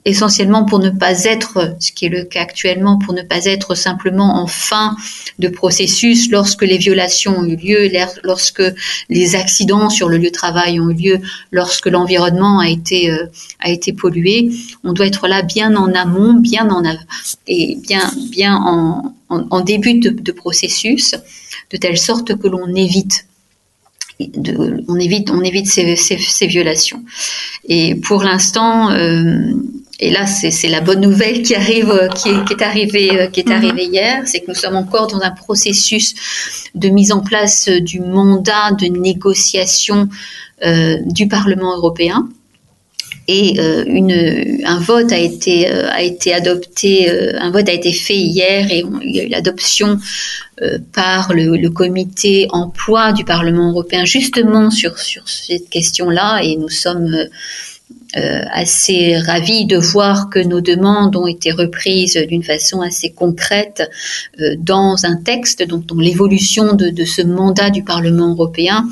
essentiellement 0.05 0.65
pour 0.65 0.81
ne 0.81 0.91
pas 0.91 1.25
être, 1.25 1.77
ce 1.79 1.93
qui 1.93 2.07
est 2.07 2.09
le 2.09 2.25
cas 2.25 2.43
actuellement, 2.43 2.99
pour 2.99 3.15
ne 3.15 3.23
pas 3.23 3.45
être 3.45 3.75
simplement 3.75 4.43
en 4.43 4.47
fin 4.47 4.97
de 5.39 5.49
processus 5.49 6.31
lorsque 6.31 6.63
les 6.63 6.79
violations 6.79 7.39
ont 7.39 7.45
eu 7.45 7.57
lieu, 7.57 7.89
lorsque 8.25 8.63
les 9.09 9.37
accidents 9.37 9.91
sur 9.91 10.09
le 10.09 10.17
lieu 10.17 10.31
de 10.31 10.35
travail 10.35 10.81
ont 10.81 10.91
eu 10.91 10.95
lieu, 10.95 11.21
lorsque 11.53 11.87
l'environnement 11.87 12.59
a 12.59 12.69
été 12.69 13.11
euh, 13.11 13.27
a 13.61 13.71
été 13.71 13.93
pollué. 13.93 14.51
On 14.83 14.93
doit 14.93 15.07
être 15.07 15.29
là 15.29 15.43
bien 15.43 15.77
en 15.77 15.93
amont, 15.95 16.35
bien 16.35 16.69
en 16.69 16.83
et 17.47 17.77
bien 17.77 18.11
bien 18.31 18.57
en, 18.57 19.15
en, 19.29 19.61
début 19.61 20.01
de, 20.01 20.33
processus, 20.33 21.15
de 21.71 21.77
telle 21.77 21.97
sorte 21.97 22.37
que 22.37 22.49
l'on 22.49 22.75
évite 22.75 23.27
de, 24.21 24.85
on 24.89 24.97
évite, 24.97 25.31
on 25.31 25.43
évite 25.43 25.67
ces, 25.67 25.97
ces, 25.97 26.19
ces, 26.19 26.47
violations. 26.47 27.03
Et 27.69 27.97
pour 27.97 28.23
l'instant, 28.23 28.91
euh, 28.91 29.53
et 30.03 30.11
là, 30.11 30.27
c'est 30.27 30.69
la 30.69 30.81
bonne 30.81 31.01
nouvelle 31.01 31.43
qui 31.43 31.55
arrive, 31.55 31.91
euh, 31.91 32.09
qui 32.09 32.31
est, 32.31 32.45
qui 32.45 32.55
est 32.55 32.63
arrivée, 32.63 33.21
euh, 33.21 33.27
qui 33.29 33.39
est 33.41 33.47
mhm. 33.47 33.53
arrivée 33.53 33.85
hier, 33.85 34.23
c'est 34.27 34.41
que 34.41 34.47
nous 34.49 34.57
sommes 34.57 34.75
encore 34.75 35.07
dans 35.07 35.21
un 35.21 35.31
processus 35.31 36.15
de 36.75 36.89
mise 36.89 37.13
en 37.13 37.21
place 37.21 37.69
euh, 37.69 37.81
du 37.81 38.01
mandat 38.01 38.73
de 38.73 38.87
négociation 38.87 40.09
euh, 40.65 40.97
du 41.07 41.29
Parlement 41.29 41.77
européen 41.77 42.29
et 43.29 43.61
euh, 43.61 43.85
une, 43.87 44.65
un 44.65 44.81
vote 44.81 45.13
a 45.13 45.19
été, 45.19 45.71
euh, 45.71 45.89
a 45.91 46.03
été 46.03 46.35
adopté, 46.35 47.09
euh, 47.09 47.39
un 47.39 47.51
vote 47.51 47.69
a 47.69 47.73
été 47.73 47.93
fait 47.93 48.17
hier 48.17 48.71
et 48.71 48.85
il 49.03 49.15
y 49.15 49.21
a 49.21 49.25
eu 49.25 49.29
l'adoption 49.29 49.99
par 50.93 51.33
le, 51.33 51.57
le, 51.57 51.71
comité 51.71 52.47
emploi 52.51 53.13
du 53.13 53.25
Parlement 53.25 53.71
européen 53.71 54.05
justement 54.05 54.71
sur, 54.71 54.97
sur 54.99 55.29
cette 55.29 55.69
question-là 55.71 56.41
et 56.45 56.55
nous 56.57 56.69
sommes 56.69 57.17
assez 58.15 59.17
ravis 59.17 59.65
de 59.65 59.79
voir 59.79 60.29
que 60.29 60.39
nos 60.39 60.61
demandes 60.61 61.17
ont 61.17 61.27
été 61.27 61.51
reprises 61.51 62.17
d'une 62.29 62.43
façon 62.43 62.83
assez 62.83 63.11
concrète 63.11 63.89
dans 64.59 64.97
un 65.05 65.17
texte 65.17 65.63
dont, 65.67 65.79
dont 65.79 65.99
l'évolution 65.99 66.75
de, 66.75 67.05
ce 67.05 67.23
mandat 67.23 67.71
du 67.71 67.83
Parlement 67.83 68.31
européen 68.31 68.87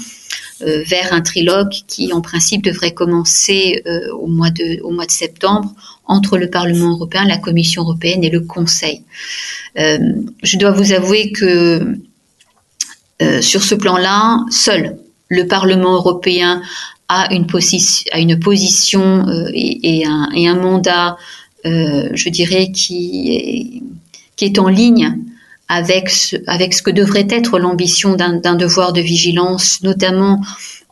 euh, 0.62 0.82
vers 0.86 1.14
un 1.14 1.22
trilogue 1.22 1.72
qui, 1.86 2.12
en 2.12 2.20
principe, 2.20 2.62
devrait 2.62 2.92
commencer 2.92 3.82
euh, 3.86 4.12
au, 4.12 4.26
mois 4.26 4.50
de, 4.50 4.80
septembre 5.08 5.72
entre 6.04 6.36
le 6.36 6.50
Parlement 6.50 6.90
européen, 6.90 7.24
la 7.24 7.38
Commission 7.38 7.82
européenne 7.82 8.24
et 8.24 8.30
le 8.30 8.40
Conseil. 8.40 9.02
Euh, 9.78 9.98
je 10.42 10.58
dois 10.58 10.72
vous 10.72 10.92
avouer 10.92 11.32
que 11.32 11.96
sur 13.42 13.62
ce 13.62 13.74
plan-là, 13.74 14.38
seul 14.50 14.96
le 15.28 15.46
Parlement 15.46 15.92
européen 15.94 16.62
a 17.12 17.32
une, 17.34 17.46
a 18.12 18.18
une 18.20 18.38
position 18.38 19.26
et, 19.52 19.98
et, 19.98 20.06
un, 20.06 20.28
et, 20.32 20.46
un, 20.46 20.54
mandat, 20.54 21.16
je 21.64 22.28
dirais, 22.28 22.70
qui 22.70 23.34
est, 23.34 23.82
qui 24.36 24.44
est 24.44 24.58
en 24.58 24.68
ligne 24.68 25.18
avec 25.68 26.08
ce, 26.08 26.36
avec 26.46 26.72
ce 26.72 26.82
que 26.82 26.90
devrait 26.90 27.26
être 27.28 27.58
l'ambition 27.58 28.14
d'un 28.14 28.54
devoir 28.54 28.92
de 28.92 29.00
vigilance, 29.00 29.82
notamment 29.82 30.40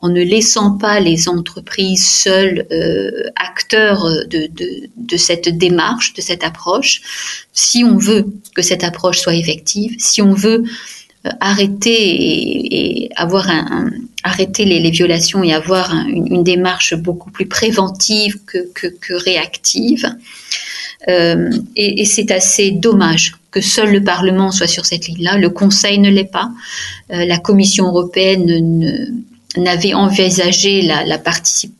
en 0.01 0.09
ne 0.09 0.23
laissant 0.23 0.79
pas 0.79 1.01
les 1.01 1.29
entreprises 1.29 2.07
seules 2.07 2.67
euh, 2.71 3.11
acteurs 3.37 4.05
de, 4.27 4.47
de, 4.47 4.89
de, 4.97 5.17
cette 5.17 5.49
démarche, 5.49 6.15
de 6.15 6.21
cette 6.21 6.45
approche. 6.45 7.01
Si 7.53 7.85
on 7.85 7.97
veut 7.97 8.27
que 8.55 8.63
cette 8.63 8.85
approche 8.85 9.19
soit 9.19 9.35
effective, 9.35 9.97
si 9.99 10.23
on 10.23 10.33
veut 10.33 10.63
euh, 10.63 10.69
arrêter 11.41 13.05
et, 13.05 13.11
avoir 13.17 13.51
un, 13.51 13.91
arrêter 14.23 14.65
les, 14.65 14.91
violations 14.91 15.43
et 15.43 15.53
avoir 15.53 15.93
une, 16.09 16.43
démarche 16.43 16.95
beaucoup 16.95 17.31
plus 17.31 17.47
préventive 17.47 18.39
que, 18.47 19.15
réactive, 19.25 20.15
euh, 21.09 21.51
et, 21.77 22.05
c'est 22.05 22.31
assez 22.31 22.71
dommage 22.71 23.35
que 23.51 23.61
seul 23.61 23.93
le 23.93 24.05
Parlement 24.05 24.51
soit 24.51 24.67
sur 24.67 24.85
cette 24.85 25.07
ligne-là. 25.07 25.39
Le 25.39 25.51
Conseil 25.51 25.99
ne 25.99 26.11
l'est 26.11 26.25
pas. 26.25 26.51
Euh, 27.13 27.25
la 27.25 27.39
Commission 27.39 27.87
européenne 27.87 29.25
n'avait 29.57 29.95
envisagé 29.95 30.83
la, 30.83 31.19
participation, 31.19 31.79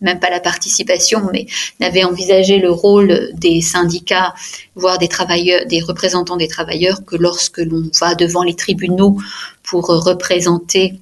même 0.00 0.20
pas 0.20 0.30
la 0.30 0.40
participation, 0.40 1.28
mais 1.32 1.46
n'avait 1.80 2.04
envisagé 2.04 2.58
le 2.58 2.70
rôle 2.70 3.30
des 3.34 3.60
syndicats, 3.60 4.34
voire 4.74 4.98
des 4.98 5.08
travailleurs, 5.08 5.66
des 5.66 5.80
représentants 5.80 6.36
des 6.36 6.48
travailleurs, 6.48 7.04
que 7.04 7.16
lorsque 7.16 7.58
l'on 7.58 7.90
va 8.00 8.14
devant 8.14 8.42
les 8.42 8.54
tribunaux 8.54 9.16
pour 9.62 9.86
représenter 9.86 10.94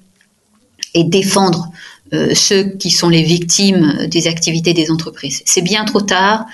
et 0.94 1.04
défendre 1.04 1.70
euh, 2.14 2.34
ceux 2.34 2.64
qui 2.64 2.90
sont 2.90 3.08
les 3.08 3.22
victimes 3.22 4.06
des 4.06 4.28
activités 4.28 4.72
des 4.72 4.90
entreprises. 4.90 5.42
C'est 5.44 5.62
bien 5.62 5.84
trop 5.84 6.00
tard 6.00 6.46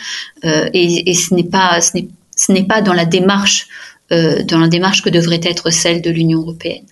euh, 0.44 0.68
et, 0.72 1.11
et, 1.11 1.14
ce 1.14 1.35
n'est 1.35 1.44
pas, 1.44 1.81
ce 1.81 1.96
n'est 1.96 2.09
ce 2.37 2.52
n'est 2.52 2.64
pas 2.64 2.81
dans 2.81 2.94
la 2.94 3.05
démarche, 3.05 3.68
euh, 4.11 4.42
dans 4.42 4.59
la 4.59 4.68
démarche 4.68 5.02
que 5.02 5.11
devrait 5.11 5.40
être 5.42 5.70
celle 5.70 6.02
de 6.02 6.11
l'Union 6.11 6.40
européenne. 6.40 6.85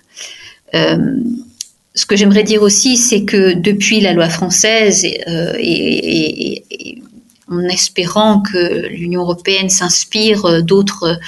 Euh, 1.91 1.97
ce 1.97 2.07
que 2.07 2.17
j'aimerais 2.17 2.45
dire 2.45 2.63
aussi, 2.63 2.97
c'est 2.97 3.25
que 3.25 3.53
depuis 3.55 4.01
la 4.01 4.13
loi 4.13 4.29
française 4.29 5.05
euh, 5.29 5.55
et, 5.59 6.55
et, 6.71 7.03
en 7.49 7.65
espérant 7.65 8.41
que 8.41 8.87
l'Union 8.89 9.23
européenne 9.23 9.71
s'inspire 9.71 10.63
d'autres 10.63 11.19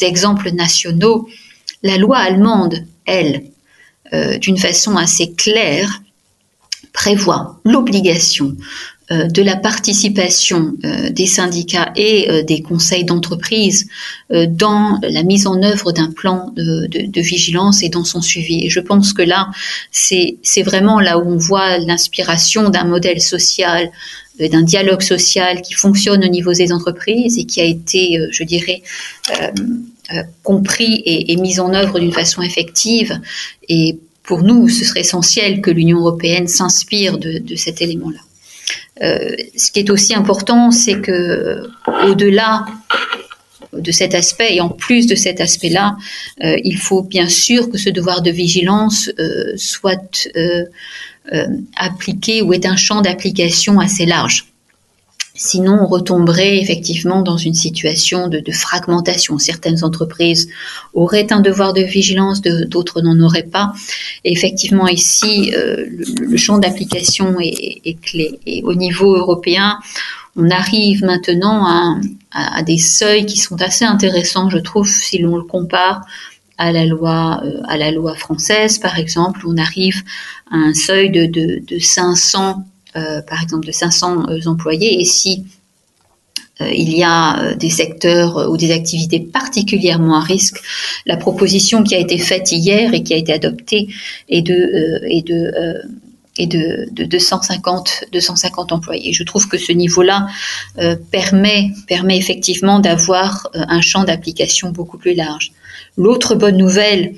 exemples 0.00 0.52
nationaux, 0.52 1.28
la 1.84 1.98
loi 1.98 2.16
allemande, 2.16 2.86
elle, 3.04 3.44
euh, 4.12 4.38
d'une 4.38 4.58
façon 4.58 4.96
assez 4.96 5.32
claire, 5.32 6.00
prévoit 6.92 7.60
l'obligation 7.64 8.46
euh, 8.46 8.56
de 9.10 9.42
la 9.42 9.56
participation 9.56 10.74
euh, 10.84 11.10
des 11.10 11.26
syndicats 11.26 11.92
et 11.94 12.30
euh, 12.30 12.42
des 12.42 12.62
conseils 12.62 13.04
d'entreprise 13.04 13.86
dans 14.30 14.98
la 15.02 15.22
mise 15.22 15.46
en 15.46 15.62
œuvre 15.62 15.92
d'un 15.92 16.10
plan 16.10 16.52
de, 16.56 17.20
vigilance 17.20 17.82
et 17.82 17.88
dans 17.88 18.04
son 18.04 18.22
suivi. 18.22 18.70
Je 18.70 18.80
pense 18.80 19.12
que 19.12 19.22
là, 19.22 19.50
c'est 19.90 20.62
vraiment 20.62 21.00
là 21.00 21.18
où 21.18 21.28
on 21.28 21.36
voit 21.36 21.78
l'inspiration 21.78 22.70
d'un 22.70 22.84
modèle 22.84 23.20
social, 23.20 23.90
d'un 24.40 24.62
dialogue 24.62 25.02
social 25.02 25.60
qui 25.62 25.74
fonctionne 25.74 26.24
au 26.24 26.28
niveau 26.28 26.52
des 26.52 26.72
entreprises 26.72 27.38
et 27.38 27.44
qui 27.44 27.60
a 27.60 27.64
été, 27.64 28.18
je 28.30 28.42
dirais, 28.44 28.82
euh, 30.12 30.22
compris 30.42 30.96
et, 31.06 31.32
et 31.32 31.36
mis 31.36 31.60
en 31.60 31.72
œuvre 31.72 31.98
d'une 31.98 32.12
façon 32.12 32.42
effective. 32.42 33.18
Et 33.70 33.98
pour 34.22 34.42
nous, 34.42 34.68
ce 34.68 34.84
serait 34.84 35.00
essentiel 35.00 35.62
que 35.62 35.70
l'Union 35.70 36.00
européenne 36.00 36.46
s'inspire 36.46 37.16
de, 37.16 37.38
de 37.38 37.56
cet 37.56 37.80
élément-là. 37.80 38.20
Euh, 39.02 39.30
ce 39.56 39.72
qui 39.72 39.80
est 39.80 39.90
aussi 39.90 40.14
important, 40.14 40.70
c'est 40.70 41.00
que 41.00 41.68
au-delà 42.06 42.64
de 43.72 43.90
cet 43.90 44.14
aspect 44.14 44.54
et 44.54 44.60
en 44.60 44.68
plus 44.68 45.06
de 45.06 45.16
cet 45.16 45.40
aspect-là, 45.40 45.96
euh, 46.44 46.56
il 46.62 46.78
faut 46.78 47.02
bien 47.02 47.28
sûr 47.28 47.70
que 47.70 47.78
ce 47.78 47.90
devoir 47.90 48.22
de 48.22 48.30
vigilance 48.30 49.10
euh, 49.18 49.52
soit 49.56 50.28
appliqué 51.76 52.42
ou 52.42 52.52
est 52.52 52.66
un 52.66 52.76
champ 52.76 53.00
d'application 53.00 53.80
assez 53.80 54.06
large. 54.06 54.53
Sinon, 55.36 55.80
on 55.82 55.86
retomberait 55.86 56.58
effectivement 56.58 57.20
dans 57.20 57.36
une 57.36 57.54
situation 57.54 58.28
de, 58.28 58.38
de, 58.38 58.52
fragmentation. 58.52 59.36
Certaines 59.38 59.82
entreprises 59.82 60.48
auraient 60.92 61.32
un 61.32 61.40
devoir 61.40 61.72
de 61.72 61.82
vigilance, 61.82 62.40
d'autres 62.40 63.00
n'en 63.02 63.18
auraient 63.18 63.42
pas. 63.42 63.72
Et 64.22 64.30
effectivement, 64.30 64.86
ici, 64.86 65.52
euh, 65.56 65.86
le, 65.90 66.26
le, 66.26 66.36
champ 66.36 66.58
d'application 66.58 67.40
est, 67.40 67.80
est, 67.84 68.00
clé. 68.00 68.38
Et 68.46 68.62
au 68.62 68.74
niveau 68.74 69.16
européen, 69.16 69.80
on 70.36 70.50
arrive 70.50 71.02
maintenant 71.02 71.66
à, 71.66 71.98
à, 72.30 72.58
à, 72.58 72.62
des 72.62 72.78
seuils 72.78 73.26
qui 73.26 73.38
sont 73.38 73.60
assez 73.60 73.84
intéressants, 73.84 74.50
je 74.50 74.58
trouve, 74.58 74.88
si 74.88 75.18
l'on 75.18 75.36
le 75.36 75.42
compare 75.42 76.02
à 76.58 76.70
la 76.70 76.86
loi 76.86 77.40
euh, 77.44 77.60
à 77.66 77.76
la 77.76 77.90
loi 77.90 78.14
française, 78.14 78.78
par 78.78 78.98
exemple, 78.98 79.40
on 79.46 79.56
arrive 79.56 80.02
à 80.50 80.56
un 80.56 80.74
seuil 80.74 81.10
de, 81.10 81.26
de, 81.26 81.62
de 81.66 81.78
500 81.80 82.50
euh, 82.50 82.73
par 83.26 83.42
exemple 83.42 83.66
de 83.66 83.72
500 83.72 84.28
euh, 84.28 84.38
employés 84.46 85.00
et 85.00 85.04
si 85.04 85.44
euh, 86.60 86.70
il 86.72 86.96
y 86.96 87.02
a 87.02 87.54
des 87.54 87.70
secteurs 87.70 88.48
ou 88.50 88.56
des 88.56 88.70
activités 88.70 89.20
particulièrement 89.20 90.16
à 90.16 90.20
risque. 90.20 90.60
La 91.04 91.16
proposition 91.16 91.82
qui 91.82 91.94
a 91.94 91.98
été 91.98 92.18
faite 92.18 92.52
hier 92.52 92.94
et 92.94 93.02
qui 93.02 93.14
a 93.14 93.16
été 93.16 93.32
adoptée 93.32 93.88
est 94.28 94.42
de, 94.42 95.00
est 95.08 95.26
de 95.26 95.82
de, 96.38 96.88
de 96.90 97.04
250, 97.04 98.06
250 98.12 98.72
employés. 98.72 99.12
Je 99.12 99.22
trouve 99.22 99.48
que 99.48 99.58
ce 99.58 99.72
niveau-là 99.72 100.26
euh, 100.78 100.96
permet, 101.10 101.70
permet 101.86 102.16
effectivement 102.16 102.80
d'avoir 102.80 103.48
euh, 103.54 103.60
un 103.68 103.80
champ 103.80 104.04
d'application 104.04 104.70
beaucoup 104.70 104.98
plus 104.98 105.14
large. 105.14 105.52
L'autre 105.96 106.34
bonne 106.34 106.56
nouvelle, 106.56 107.14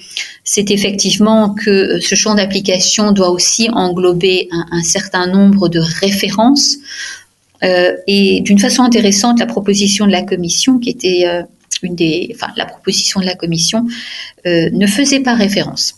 c'est 0.46 0.70
effectivement 0.70 1.54
que 1.54 1.70
euh, 1.70 2.00
ce 2.00 2.14
champ 2.14 2.37
d'application 2.37 3.12
doit 3.12 3.30
aussi 3.30 3.68
englober 3.70 4.48
un, 4.52 4.82
certain 4.82 5.26
nombre 5.26 5.68
de 5.68 5.80
références. 5.80 6.76
Euh, 7.64 7.96
et 8.06 8.40
d'une 8.42 8.61
façon 8.61 8.82
intéressante, 8.85 9.40
la 9.40 9.46
proposition 9.46 10.06
de 10.06 10.12
la 10.12 10.22
Commission, 10.22 10.78
qui 10.78 10.90
était 10.90 11.24
euh, 11.26 11.42
une 11.82 11.96
des, 11.96 12.30
enfin, 12.35 12.52
la 12.56 12.64
proposition 12.64 13.20
de 13.20 13.26
la 13.26 13.35
Commission, 13.35 13.87
ne 14.46 14.87
faisait 14.87 15.20
pas 15.20 15.35
référence 15.35 15.96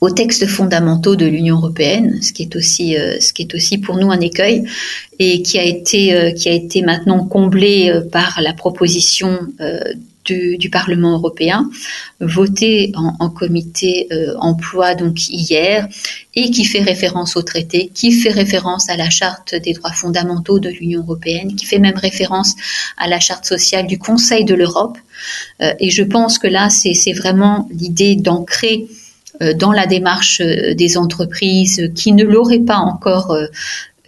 aux 0.00 0.10
textes 0.10 0.46
fondamentaux 0.46 1.14
de 1.14 1.24
l'Union 1.24 1.56
européenne, 1.56 2.20
ce 2.20 2.32
qui 2.32 2.42
est 2.42 2.56
aussi 2.56 2.96
ce 3.20 3.32
qui 3.32 3.42
est 3.42 3.54
aussi 3.54 3.78
pour 3.78 3.96
nous 3.96 4.10
un 4.10 4.20
écueil 4.20 4.64
et 5.18 5.40
qui 5.42 5.58
a 5.58 5.62
été 5.62 6.34
qui 6.36 6.48
a 6.48 6.52
été 6.52 6.82
maintenant 6.82 7.24
comblé 7.24 7.92
par 8.10 8.40
la 8.42 8.52
proposition 8.52 9.38
du, 10.24 10.70
Parlement 10.70 11.12
européen, 11.12 11.70
votée 12.20 12.92
en, 12.96 13.28
comité 13.30 14.08
emploi 14.38 14.94
donc 14.94 15.28
hier 15.28 15.88
et 16.34 16.50
qui 16.50 16.64
fait 16.64 16.80
référence 16.80 17.36
au 17.36 17.42
traité, 17.42 17.90
qui 17.94 18.12
fait 18.12 18.30
référence 18.30 18.88
à 18.88 18.96
la 18.96 19.10
charte 19.10 19.54
des 19.54 19.72
droits 19.72 19.92
fondamentaux 19.92 20.58
de 20.58 20.68
l'Union 20.68 21.02
européenne, 21.02 21.54
qui 21.54 21.66
fait 21.66 21.78
même 21.78 21.96
référence 21.96 22.54
à 22.96 23.08
la 23.08 23.20
charte 23.20 23.44
sociale 23.44 23.86
du 23.86 23.98
Conseil 23.98 24.44
de 24.44 24.54
l'Europe. 24.54 24.98
et 25.60 25.90
je 25.90 26.02
pense 26.02 26.38
que 26.38 26.48
là, 26.48 26.70
c'est 26.70 27.12
vraiment 27.12 27.68
l'idée 27.70 28.16
d'ancrer 28.16 28.86
euh, 29.42 29.52
dans 29.52 29.72
la 29.72 29.86
démarche 29.86 30.40
euh, 30.40 30.74
des 30.74 30.96
entreprises 30.96 31.90
qui 31.96 32.12
ne 32.12 32.22
l'auraient 32.22 32.60
pas 32.60 32.76
encore 32.76 33.36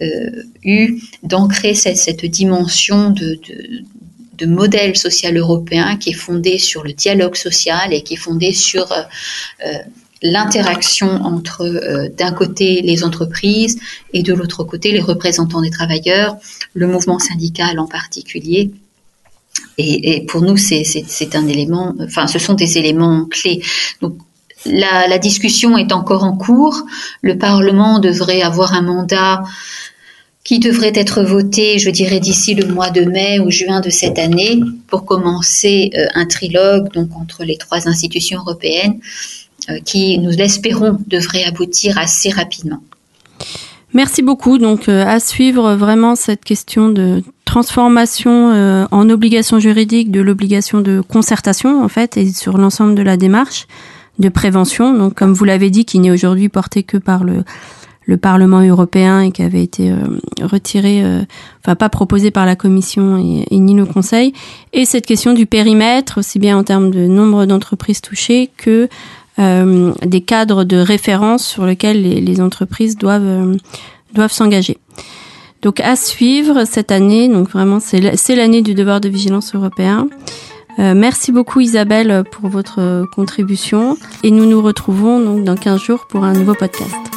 euh, 0.01 0.43
eu, 0.63 1.01
d'ancrer 1.23 1.73
cette, 1.73 1.97
cette, 1.97 2.23
dimension 2.25 3.09
de 3.09 3.37
de 4.37 4.45
modèle 4.45 4.95
social 4.97 5.37
européen 5.37 5.97
qui 5.97 6.11
est 6.11 6.13
fondé 6.13 6.57
sur 6.57 6.83
le 6.83 6.93
dialogue 6.93 7.35
social 7.35 7.93
et 7.93 8.01
qui 8.03 8.15
est 8.15 8.17
fondé 8.17 8.53
sur 8.53 8.91
euh, 8.91 9.73
l'interaction 10.21 11.09
entre 11.23 11.61
euh, 11.61 12.09
d'un 12.09 12.31
côté 12.31 12.81
les 12.81 13.03
entreprises 13.03 13.79
et 14.13 14.23
de 14.23 14.33
l'autre 14.33 14.63
côté 14.63 14.91
les 14.91 15.01
représentants 15.01 15.61
des 15.61 15.69
travailleurs, 15.69 16.37
le 16.73 16.87
mouvement 16.87 17.19
syndical 17.19 17.79
en 17.79 17.87
particulier. 17.87 18.71
Et, 19.79 20.25
pour 20.27 20.41
nous, 20.41 20.57
c'est 20.57 21.35
un 21.35 21.47
élément, 21.47 21.95
enfin, 22.01 22.27
ce 22.27 22.39
sont 22.39 22.53
des 22.53 22.77
éléments 22.77 23.25
clés. 23.25 23.61
Donc, 24.01 24.17
la, 24.65 25.07
la, 25.07 25.19
discussion 25.19 25.77
est 25.77 25.91
encore 25.91 26.23
en 26.23 26.35
cours. 26.35 26.83
Le 27.21 27.37
Parlement 27.37 27.99
devrait 27.99 28.41
avoir 28.41 28.73
un 28.73 28.81
mandat 28.81 29.43
qui 30.47 30.59
devrait 30.59 30.93
être 30.95 31.23
voté, 31.23 31.77
je 31.77 31.89
dirais, 31.89 32.21
d'ici 32.21 32.55
le 32.55 32.73
mois 32.73 32.89
de 32.89 33.01
mai 33.01 33.41
ou 33.41 33.51
juin 33.51 33.81
de 33.81 33.89
cette 33.89 34.17
année 34.17 34.61
pour 34.87 35.03
commencer 35.03 35.91
euh, 35.93 36.05
un 36.15 36.25
trilogue 36.25 36.89
donc 36.93 37.09
entre 37.19 37.43
les 37.43 37.57
trois 37.57 37.89
institutions 37.89 38.39
européennes 38.39 38.97
euh, 39.69 39.79
qui, 39.83 40.17
nous 40.19 40.29
l'espérons, 40.29 40.99
devrait 41.05 41.43
aboutir 41.43 41.97
assez 41.97 42.29
rapidement. 42.29 42.81
Merci 43.93 44.21
beaucoup. 44.21 44.57
Donc, 44.57 44.87
euh, 44.87 45.03
à 45.05 45.19
suivre 45.19 45.75
vraiment 45.75 46.15
cette 46.15 46.45
question 46.45 46.87
de 46.87 47.23
transformation 47.43 48.87
en 48.89 49.09
obligation 49.09 49.59
juridique 49.59 50.11
de 50.11 50.21
l'obligation 50.21 50.79
de 50.79 51.01
concertation, 51.01 51.83
en 51.83 51.89
fait, 51.89 52.15
et 52.15 52.31
sur 52.31 52.57
l'ensemble 52.57 52.95
de 52.95 53.01
la 53.01 53.17
démarche 53.17 53.67
de 54.19 54.29
prévention. 54.29 54.93
Donc, 54.93 55.15
comme 55.15 55.33
vous 55.33 55.45
l'avez 55.45 55.69
dit, 55.69 55.83
qui 55.83 55.99
n'est 55.99 56.11
aujourd'hui 56.11 56.49
porté 56.49 56.83
que 56.83 56.97
par 56.97 57.23
le 57.23 57.43
le 58.07 58.15
Parlement 58.17 58.61
européen 58.61 59.19
et 59.19 59.31
qui 59.31 59.43
avait 59.43 59.61
été 59.61 59.91
euh, 59.91 59.97
retiré, 60.41 61.03
euh, 61.03 61.23
enfin 61.63 61.75
pas 61.75 61.89
proposé 61.89 62.31
par 62.31 62.45
la 62.45 62.55
Commission 62.55 63.17
et, 63.17 63.59
ni 63.59 63.75
le 63.75 63.85
Conseil, 63.85 64.33
et 64.73 64.85
cette 64.85 65.05
question 65.05 65.33
du 65.33 65.45
périmètre, 65.45 66.17
aussi 66.17 66.39
bien 66.39 66.57
en 66.57 66.63
termes 66.63 66.89
de 66.89 67.05
nombre 67.05 67.45
d'entreprises 67.45 68.01
touchées 68.01 68.49
que 68.57 68.87
euh, 69.39 69.93
des 70.05 70.21
cadres 70.21 70.63
de 70.63 70.77
référence 70.77 71.45
sur 71.45 71.65
lesquels 71.65 72.01
les, 72.01 72.41
entreprises 72.41 72.97
doivent 72.97 73.57
doivent 74.13 74.31
s'engager. 74.31 74.77
Donc 75.61 75.81
à 75.81 75.95
suivre 75.95 76.63
cette 76.63 76.91
année, 76.91 77.27
donc 77.27 77.49
vraiment 77.49 77.79
c'est 77.79 78.35
l'année 78.35 78.61
du 78.61 78.73
devoir 78.73 79.01
de 79.01 79.09
vigilance 79.09 79.53
européen. 79.53 80.07
merci 80.77 81.31
beaucoup 81.31 81.59
Isabelle 81.59 82.23
pour 82.31 82.49
votre 82.49 83.05
contribution 83.13 83.97
et 84.23 84.31
nous 84.31 84.45
nous 84.45 84.61
retrouvons 84.61 85.19
donc 85.19 85.43
dans 85.43 85.55
15 85.55 85.81
jours 85.81 86.07
pour 86.07 86.23
un 86.23 86.33
nouveau 86.33 86.53
podcast. 86.53 87.16